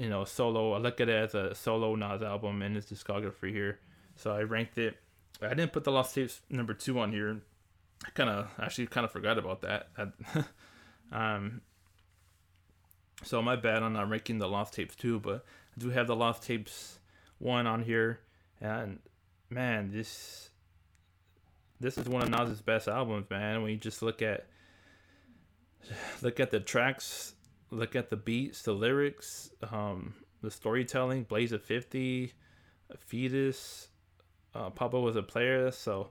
[0.00, 0.72] you know solo.
[0.72, 3.78] I look at it as a solo Nas album in his discography here.
[4.16, 4.96] So I ranked it.
[5.42, 7.42] I didn't put the Lost Tapes number two on here.
[8.04, 9.88] I kind of actually kind of forgot about that.
[11.12, 11.60] um,
[13.22, 15.44] so my bad on not ranking the Lost Tapes two, but
[15.76, 16.98] I do have the Lost Tapes
[17.38, 18.20] one on here,
[18.58, 19.00] and
[19.50, 20.48] man, this
[21.78, 23.62] this is one of Nas's best albums, man.
[23.62, 24.46] When you just look at
[26.22, 27.34] look at the tracks
[27.70, 31.24] look at the beats, the lyrics, um, the storytelling.
[31.24, 32.32] Blaze of Fifty,
[32.98, 33.88] Fetus.
[34.54, 36.08] Uh, Papa was a player, so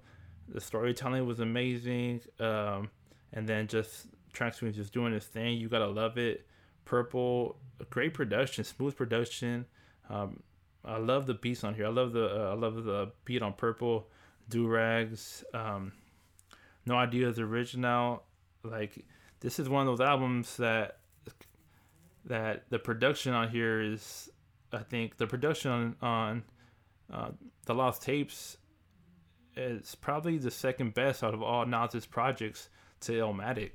[0.48, 2.22] the storytelling was amazing.
[2.40, 2.90] Um,
[3.34, 5.58] and then just Trax was just doing his thing.
[5.58, 6.48] You gotta love it.
[6.86, 7.58] Purple,
[7.90, 9.66] great production, smooth production.
[10.10, 10.42] Um,
[10.84, 11.86] I love the beats on here.
[11.86, 14.10] I love the uh, I love the beat on Purple,
[14.48, 15.44] Doo Rags.
[15.54, 15.92] Um,
[16.86, 18.24] no idea is original.
[18.64, 19.06] Like
[19.42, 20.99] this is one of those albums that
[22.30, 24.30] that the production on here is,
[24.72, 26.44] I think the production on, on
[27.12, 27.32] uh,
[27.66, 28.58] the Lost Tapes
[29.58, 32.70] is probably the second best out of all Nas's projects
[33.02, 33.72] to Illmatic.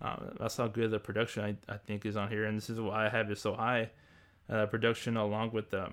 [0.00, 2.78] Um, that's how good the production I, I think is on here, and this is
[2.78, 3.90] why I have it so high.
[4.48, 5.88] Uh, production along with the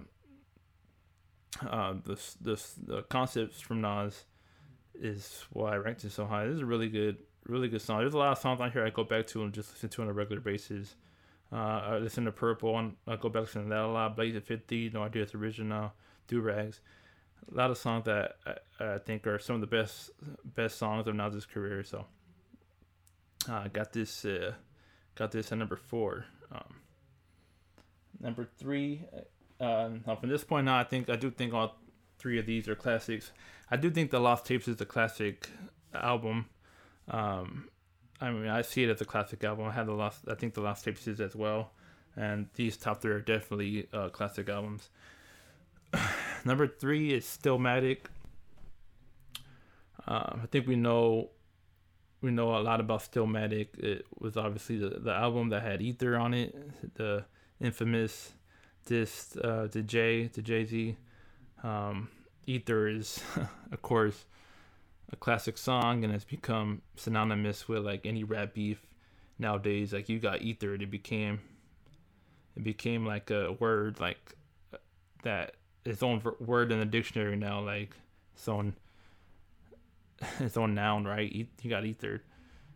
[1.67, 4.25] uh, this this the concepts from Nas
[4.93, 6.45] is why I ranked it so high.
[6.45, 7.99] This is a really good, really good song.
[7.99, 10.01] There's a lot of songs on here I go back to and just listen to
[10.03, 10.95] on a regular basis.
[11.53, 14.15] Uh, I listen to Purple and I go back to that a lot.
[14.15, 15.93] Blaze of 50, No Idea It's Original,
[16.27, 16.81] Doo Rags.
[17.51, 18.37] A lot of songs that
[18.79, 20.11] I, I, think are some of the best
[20.43, 21.83] best songs of Nas's career.
[21.83, 22.05] So
[23.49, 24.53] uh, I got this uh,
[25.15, 26.25] got this at number four.
[26.51, 26.75] Um,
[28.19, 29.01] number three.
[29.59, 31.77] Uh, now from this point on, I think I do think all
[32.17, 33.31] three of these are classics.
[33.69, 35.49] I do think the Lost Tapes is a classic
[35.93, 36.45] album.
[37.09, 37.69] Um,
[38.21, 39.65] I mean, I see it as a classic album.
[39.65, 41.71] I have the last, I think the last Tapes is as well,
[42.15, 44.89] and these top three are definitely uh, classic albums.
[46.45, 47.99] Number three is Stillmatic.
[50.08, 51.30] Uh, I think we know
[52.21, 53.78] we know a lot about Stillmatic.
[53.78, 56.56] It was obviously the, the album that had Ether on it,
[56.95, 57.26] the
[57.60, 58.34] infamous
[58.86, 60.97] diss uh, to Jay to Jay Z.
[61.63, 62.10] Um,
[62.45, 63.21] Ether is,
[63.71, 64.26] of course,
[65.13, 68.86] a classic song and has become synonymous with like any rap beef
[69.38, 69.93] nowadays.
[69.93, 71.39] Like you got ether, it became
[72.58, 74.36] it became like a word like
[75.21, 77.91] that its own word in the dictionary now, like
[78.36, 78.73] its own
[80.39, 81.32] its own noun, right?
[81.32, 82.23] You got ether.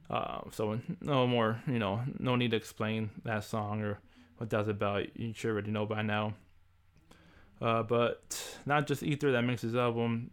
[0.09, 3.99] Uh, so no more, you know, no need to explain that song or
[4.37, 5.17] what that's about.
[5.19, 6.33] You should already know by now.
[7.59, 10.29] Uh, but not just ether that makes his album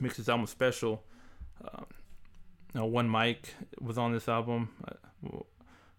[0.00, 1.04] makes his album special.
[1.64, 4.70] Um, one mic was on this album.
[4.86, 5.38] Uh,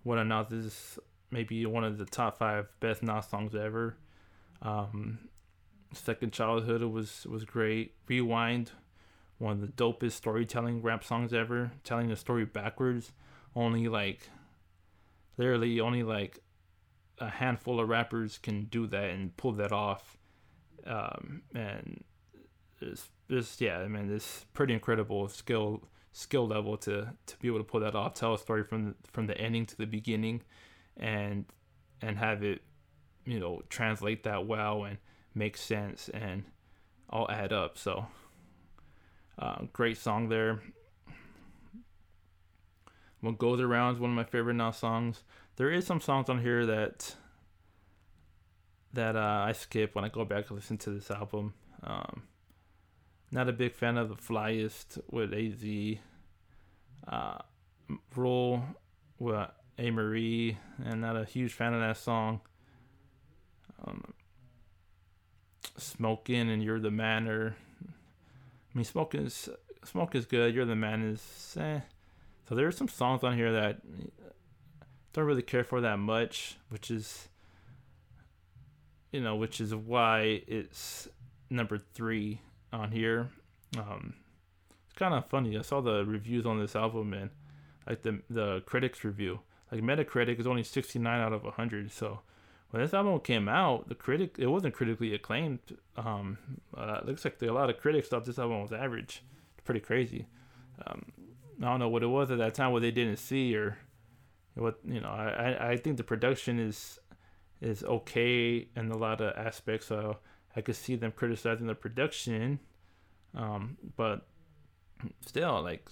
[0.03, 0.99] what I know is
[1.31, 3.97] maybe one of the top five best Nas songs ever.
[4.61, 5.29] Um,
[5.93, 7.93] Second Childhood was was great.
[8.07, 8.71] Rewind,
[9.37, 11.71] one of the dopest storytelling rap songs ever.
[11.83, 13.11] Telling the story backwards,
[13.55, 14.29] only like,
[15.37, 16.39] literally only like,
[17.19, 20.17] a handful of rappers can do that and pull that off.
[20.85, 22.03] Um, and
[22.81, 27.59] it's just yeah, I mean, it's pretty incredible skill skill level to to be able
[27.59, 30.41] to pull that off, tell a story from from the ending to the beginning,
[30.97, 31.45] and
[32.01, 32.61] and have it,
[33.25, 34.97] you know, translate that well and
[35.33, 36.43] make sense and
[37.09, 37.77] all add up.
[37.77, 38.05] So,
[39.39, 40.61] uh, great song there.
[43.21, 45.23] What goes around is one of my favorite now songs.
[45.55, 47.15] There is some songs on here that
[48.91, 51.53] that uh, I skip when I go back and listen to this album.
[51.83, 52.23] Um,
[53.33, 55.97] not a big fan of the flyest with AZ.
[57.07, 57.39] Uh,
[58.15, 58.63] Rule
[59.17, 60.55] with Amerie,
[60.85, 62.41] and not a huge fan of that song.
[63.85, 64.13] Um,
[65.77, 69.49] smoking and you're the man I mean smoking is
[69.83, 70.53] smoke is good.
[70.53, 71.79] You're the man is eh.
[72.47, 73.81] So there are some songs on here that
[75.11, 77.27] don't really care for that much, which is
[79.11, 81.07] you know, which is why it's
[81.49, 82.39] number three
[82.73, 83.29] on here.
[83.77, 84.15] Um,
[84.85, 85.57] it's kind of funny.
[85.57, 87.29] I saw the reviews on this album and
[87.87, 89.39] like the the critics review.
[89.71, 91.91] Like Metacritic is only 69 out of 100.
[91.91, 92.19] So
[92.69, 95.59] when this album came out, the critic it wasn't critically acclaimed.
[95.95, 96.37] Um,
[96.75, 99.23] uh, looks like a lot of critics thought this album was average.
[99.57, 100.27] It's pretty crazy.
[100.85, 101.11] Um,
[101.61, 103.77] I don't know what it was at that time, what they didn't see, or
[104.55, 105.09] what you know.
[105.09, 106.99] I, I think the production is
[107.61, 109.87] is okay in a lot of aspects.
[109.87, 110.17] So
[110.55, 112.59] I could see them criticizing the production,
[113.35, 114.25] um, but
[115.25, 115.89] still, like,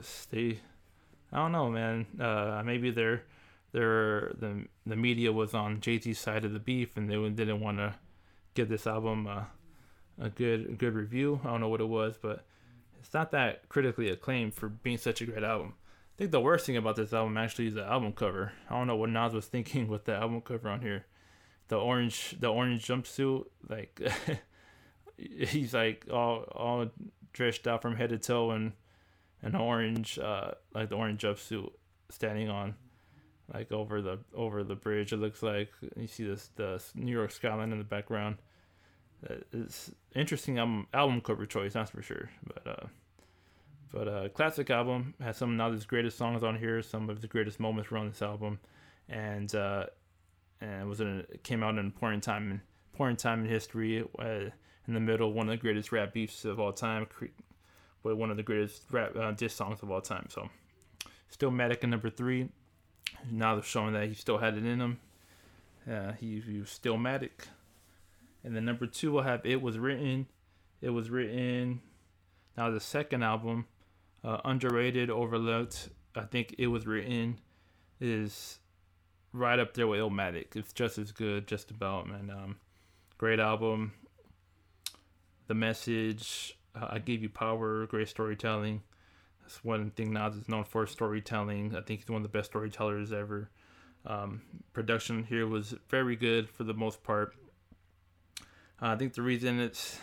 [0.00, 0.58] stay.
[1.32, 2.06] I don't know, man.
[2.18, 3.24] Uh, maybe they're,
[3.72, 7.60] they're the the media was on Jay Z's side of the beef, and they didn't
[7.60, 7.94] want to
[8.54, 9.48] give this album a,
[10.20, 11.40] a good a good review.
[11.44, 12.44] I don't know what it was, but
[13.00, 15.74] it's not that critically acclaimed for being such a great album.
[16.14, 18.52] I think the worst thing about this album actually is the album cover.
[18.70, 21.06] I don't know what Nas was thinking with the album cover on here.
[21.68, 24.00] The orange, the orange jumpsuit, like
[25.16, 26.86] he's like all all
[27.32, 28.72] dressed out from head to toe and
[29.42, 31.70] an orange, uh, like the orange jumpsuit,
[32.10, 32.74] standing on,
[33.52, 35.12] like over the over the bridge.
[35.12, 38.36] It looks like you see this the New York skyline in the background.
[39.52, 42.30] It's interesting album album cover choice, that's for sure.
[42.46, 42.86] But uh,
[43.94, 47.28] but uh, classic album has some of his greatest songs on here, some of the
[47.28, 48.58] greatest moments were on this album,
[49.08, 49.86] and uh,
[50.60, 52.60] and was in, it came out in an important time in
[52.92, 54.04] important time in history.
[54.18, 54.50] Uh,
[54.86, 57.06] in the middle, one of the greatest rap beefs of all time,
[58.02, 60.26] but one of the greatest rap uh, diss songs of all time.
[60.28, 60.50] So,
[61.30, 62.48] still Stillmatic in number three.
[63.30, 65.00] Now they're showing that he still had it in him.
[65.90, 67.46] Uh, he, he was Stillmatic.
[68.42, 70.26] And then number two, we'll have It Was Written.
[70.82, 71.80] It was written.
[72.58, 73.64] Now the second album
[74.22, 75.88] uh, underrated, overlooked.
[76.14, 77.38] I think it was written
[78.00, 78.58] is
[79.34, 80.56] right up there with Illmatic.
[80.56, 82.30] It's just as good, just about, man.
[82.30, 82.56] Um,
[83.18, 83.92] great album.
[85.48, 88.82] The message, uh, I gave you power, great storytelling.
[89.42, 91.76] That's one thing Nas is known for storytelling.
[91.76, 93.50] I think he's one of the best storytellers ever.
[94.06, 97.34] Um, production here was very good for the most part.
[98.80, 99.98] Uh, I think the reason it's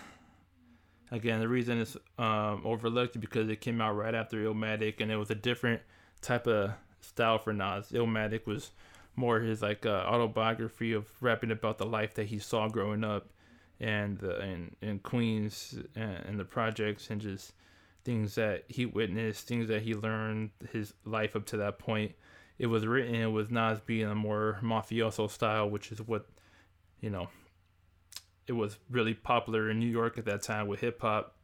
[1.12, 5.12] Again, the reason it's um, overlooked is because it came out right after Illmatic, and
[5.12, 5.82] it was a different
[6.22, 6.72] type of
[7.02, 7.92] style for Nas.
[7.92, 8.72] Illmatic was
[9.16, 13.30] more his like uh, autobiography of rapping about the life that he saw growing up,
[13.80, 17.54] and uh, in in Queens and, and the projects, and just
[18.04, 22.14] things that he witnessed, things that he learned, his life up to that point.
[22.58, 26.28] It was written with Nas being a more mafioso style, which is what
[27.00, 27.28] you know
[28.48, 31.36] it was really popular in New York at that time with hip hop.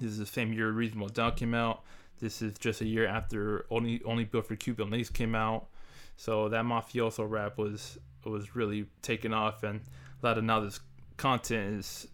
[0.00, 1.82] This is the same year Reasonable Doubt came out.
[2.18, 5.68] This is just a year after Only Only Built for Cuban came out.
[6.16, 9.80] So that mafioso rap was was really taking off, and
[10.22, 10.80] a lot of now this
[11.16, 12.08] content is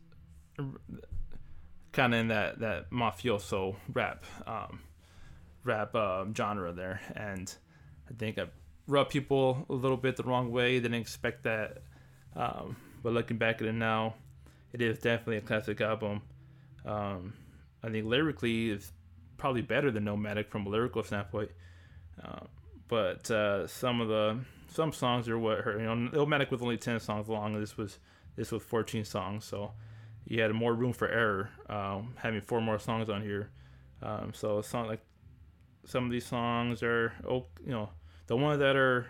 [1.93, 4.81] kind of in that that mafioso rap um,
[5.65, 7.55] rap um, genre there, and
[8.09, 8.47] I think I
[8.87, 10.81] rubbed people a little bit the wrong way.
[10.81, 11.79] Didn't expect that.
[12.35, 14.15] Um, but looking back at it now,
[14.73, 16.23] it is definitely a classic album.
[16.85, 17.35] Um,
[17.83, 18.93] I think lyrically it's
[19.37, 21.51] probably better than Illmatic from a lyrical standpoint.
[22.23, 22.41] Uh,
[22.91, 24.39] but uh, some of the
[24.69, 25.81] some songs are what hurt.
[25.81, 27.59] You know, Illmatic was only ten songs long.
[27.59, 27.99] This was
[28.37, 29.73] this was fourteen songs, so
[30.27, 33.51] you had more room for error um, having four more songs on here.
[34.03, 35.01] Um, so a song like
[35.87, 37.89] some of these songs are oh you know
[38.27, 39.07] the ones that are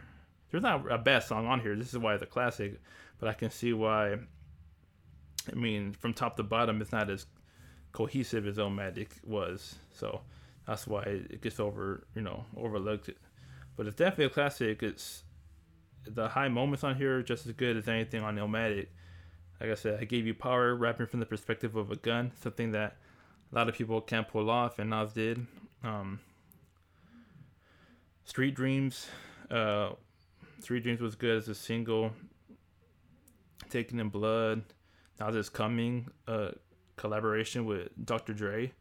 [0.50, 1.74] there's not a bad song on here.
[1.74, 2.80] This is why it's a classic
[3.20, 4.16] but I can see why.
[5.50, 7.26] I mean, from top to bottom, it's not as
[7.92, 10.22] cohesive as Illmatic was, so
[10.66, 13.10] that's why it gets over, you know, overlooked.
[13.80, 14.82] But it's definitely a classic.
[14.82, 15.22] It's
[16.06, 18.88] the high moments on here are just as good as anything on Illmatic.
[19.58, 22.72] Like I said, I gave you power, rapping from the perspective of a gun, something
[22.72, 22.98] that
[23.50, 25.46] a lot of people can't pull off, and Nas did.
[25.82, 26.20] Um,
[28.24, 29.06] Street Dreams,
[29.50, 29.92] uh,
[30.60, 32.12] Street Dreams was good as a single.
[33.70, 34.62] Take It in Blood,
[35.18, 36.50] Nas Is Coming, uh,
[36.96, 38.34] collaboration with Dr.
[38.34, 38.72] Dre.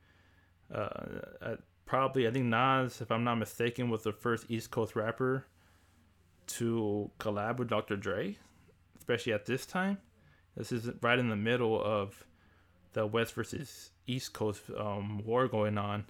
[0.69, 1.55] Uh,
[1.89, 5.47] probably, I think Nas, if I'm not mistaken, was the first East Coast rapper
[6.45, 7.97] to collab with Dr.
[7.97, 8.37] Dre,
[8.99, 9.97] especially at this time.
[10.55, 12.27] This is right in the middle of
[12.93, 16.05] the West versus East Coast um, war going on.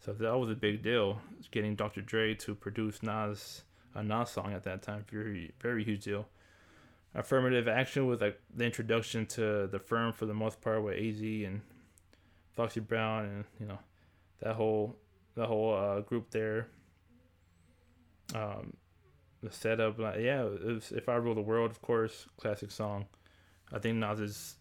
[0.00, 2.00] So that was a big deal, getting Dr.
[2.00, 5.04] Dre to produce Nas a Nas song at that time.
[5.10, 6.26] Very, very huge deal.
[7.14, 11.20] affirmative action with like the introduction to the firm for the most part with Az
[11.20, 11.60] and
[12.56, 13.78] Foxy Brown and you know
[14.42, 14.96] that whole
[15.34, 16.68] the whole uh, group there.
[18.34, 18.74] Um,
[19.42, 23.06] the setup, like, yeah, was, if I rule the world, of course, classic song.
[23.72, 24.56] I think Nas is,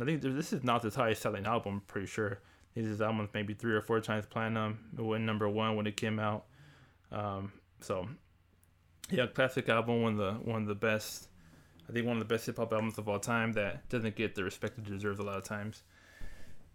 [0.00, 1.74] I think this is Nas' highest selling album.
[1.74, 2.40] I'm pretty sure.
[2.74, 4.78] His album maybe three or four times platinum.
[4.96, 6.44] It went number one when it came out.
[7.10, 8.08] Um, so,
[9.10, 10.02] yeah, classic album.
[10.02, 11.28] One of the one of the best.
[11.88, 14.36] I think one of the best hip hop albums of all time that doesn't get
[14.36, 15.82] the respect it deserves a lot of times.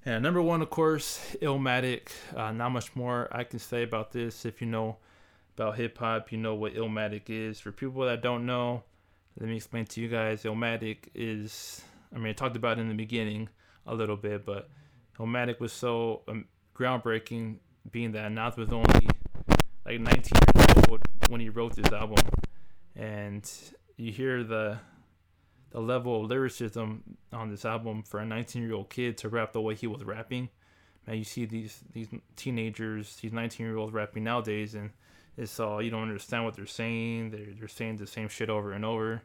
[0.08, 2.10] And number one, of course, Illmatic.
[2.36, 4.46] Uh, not much more I can say about this.
[4.46, 4.98] If you know
[5.58, 7.60] about hip hop, you know what Illmatic is.
[7.60, 8.84] For people that don't know,
[9.40, 10.44] let me explain to you guys.
[10.44, 11.82] Illmatic is,
[12.14, 13.50] I mean, I talked about it in the beginning
[13.88, 14.70] a little bit, but
[15.18, 16.46] Illmatic was so um,
[16.76, 17.56] groundbreaking,
[17.90, 19.08] being that Nas was only
[19.88, 20.22] like 19
[20.56, 22.24] years old when he wrote this album,
[22.96, 23.52] and
[23.98, 24.78] you hear the
[25.76, 27.04] the level of lyricism
[27.34, 30.06] on this album for a 19 year old kid to rap the way he was
[30.06, 30.48] rapping.
[31.06, 32.08] Man, you see these these
[32.38, 34.92] teenagers, these 19 year olds rapping nowadays, and
[35.36, 37.32] it's all you don't understand what they're saying.
[37.32, 39.22] They're they're saying the same shit over and over.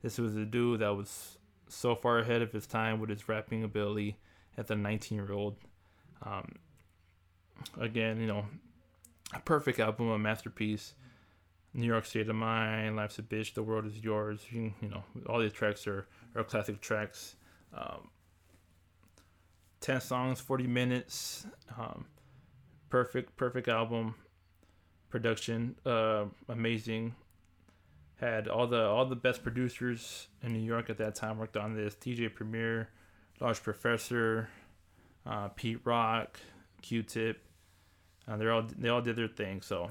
[0.00, 1.36] This was a dude that was
[1.68, 4.16] so far ahead of his time with his rapping ability
[4.56, 5.56] at the 19 year old.
[6.22, 6.54] Um,
[7.78, 8.46] again, you know,
[9.34, 10.94] a perfect album, a masterpiece.
[11.72, 14.40] New York State of Mind, Life's a Bitch, The World Is Yours.
[14.50, 17.36] You, you know, all these tracks are, are classic tracks.
[17.72, 18.10] Um,
[19.80, 21.46] 10 songs, 40 minutes.
[21.78, 22.06] Um,
[22.88, 24.14] perfect, perfect album.
[25.08, 27.14] Production, uh, amazing.
[28.20, 31.74] Had all the all the best producers in New York at that time worked on
[31.74, 31.94] this.
[31.94, 32.90] DJ Premier,
[33.40, 34.50] Large Professor,
[35.24, 36.38] uh, Pete Rock,
[36.82, 37.42] Q-Tip.
[38.28, 39.62] Uh, they're all they all did their thing.
[39.62, 39.90] So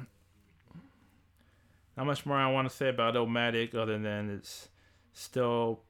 [1.99, 4.69] not much more I want to say about Illmatic other than it's
[5.11, 5.81] still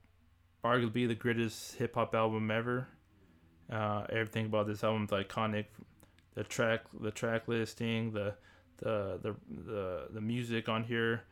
[0.64, 2.88] arguably the greatest hip hop album ever.
[3.72, 5.66] Uh, everything about this album is iconic.
[6.34, 8.34] The track, the track listing, the
[8.78, 11.26] the the the, the music on here,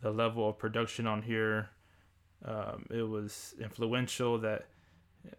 [0.00, 1.68] the level of production on here.
[2.42, 4.38] Um, it was influential.
[4.38, 4.68] That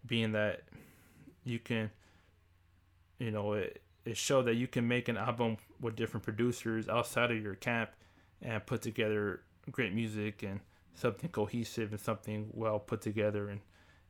[0.05, 0.61] being that
[1.43, 1.89] you can,
[3.17, 7.31] you know, it it showed that you can make an album with different producers outside
[7.31, 7.89] of your camp
[8.41, 10.59] and put together great music and
[10.93, 13.61] something cohesive and something well put together and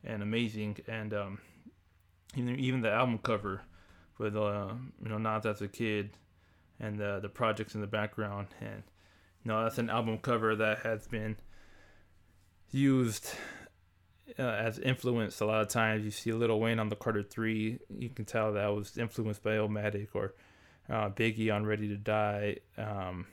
[0.04, 0.78] and amazing.
[0.88, 1.40] And um,
[2.36, 3.62] even even the album cover
[4.18, 6.12] with uh, you know Nas as a kid
[6.80, 8.84] and the the projects in the background and
[9.44, 11.38] you know that's an album cover that has been
[12.72, 13.32] used
[14.38, 16.06] uh, as influence a lot of times.
[16.06, 19.52] You see Lil Wayne on the Carter 3 you can tell that was influenced by
[19.52, 20.36] Illmatic or
[20.90, 22.58] uh, Biggie on Ready to Die.
[22.78, 23.26] Um,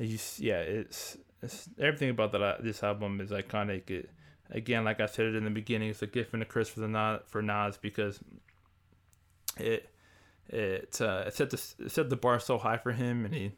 [0.00, 3.90] yeah, it's, it's everything about that this album is iconic.
[3.90, 4.10] It,
[4.50, 6.80] again, like I said it in the beginning, it's a gift and a curse for
[6.80, 8.20] the for Nas because
[9.56, 9.88] it
[10.48, 13.52] it uh, it set the it set the bar so high for him, and he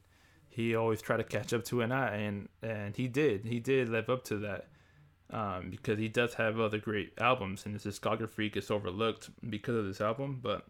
[0.49, 3.89] he always tried to catch up to it, and and and he did he did
[3.89, 4.69] live up to that.
[5.31, 9.87] Um, because he does have other great albums, and his discography gets overlooked because of
[9.87, 10.41] this album.
[10.43, 10.67] But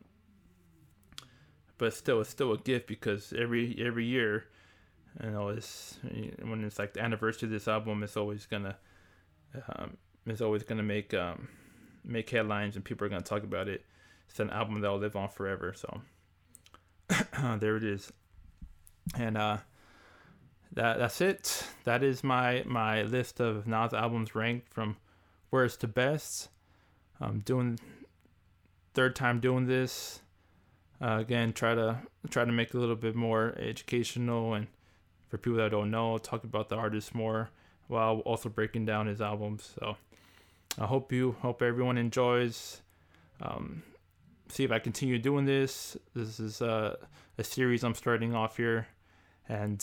[1.79, 4.45] but still, it's still a gift because every every year
[5.21, 5.99] know, it's
[6.43, 8.77] when it's like the anniversary of this album, it's always gonna,
[9.77, 9.97] um,
[10.27, 11.49] it's always gonna make um,
[12.05, 13.85] make headlines and people are gonna talk about it.
[14.29, 15.75] It's an album that'll live on forever.
[15.75, 16.01] So
[17.59, 18.13] there it is,
[19.19, 19.59] and uh,
[20.73, 21.67] that that's it.
[21.85, 24.97] That is my my list of Nas albums ranked from
[25.51, 26.49] worst to best.
[27.21, 27.79] I'm doing
[28.95, 30.21] third time doing this.
[31.01, 31.99] Uh, again, try to
[32.31, 34.69] try to make a little bit more educational and
[35.33, 37.49] for people that don't know, talk about the artist more
[37.89, 39.73] while also breaking down his albums.
[39.81, 39.97] So
[40.79, 42.83] I hope you hope everyone enjoys.
[43.41, 43.83] Um,
[44.51, 45.97] see if I continue doing this.
[46.15, 46.99] This is a,
[47.39, 48.89] a series I'm starting off here,
[49.49, 49.83] and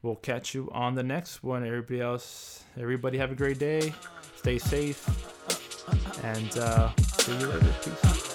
[0.00, 1.66] we'll catch you on the next one.
[1.66, 3.92] Everybody else, everybody have a great day.
[4.36, 5.06] Stay safe,
[6.24, 7.74] and uh, see you later.
[7.84, 8.31] Peace.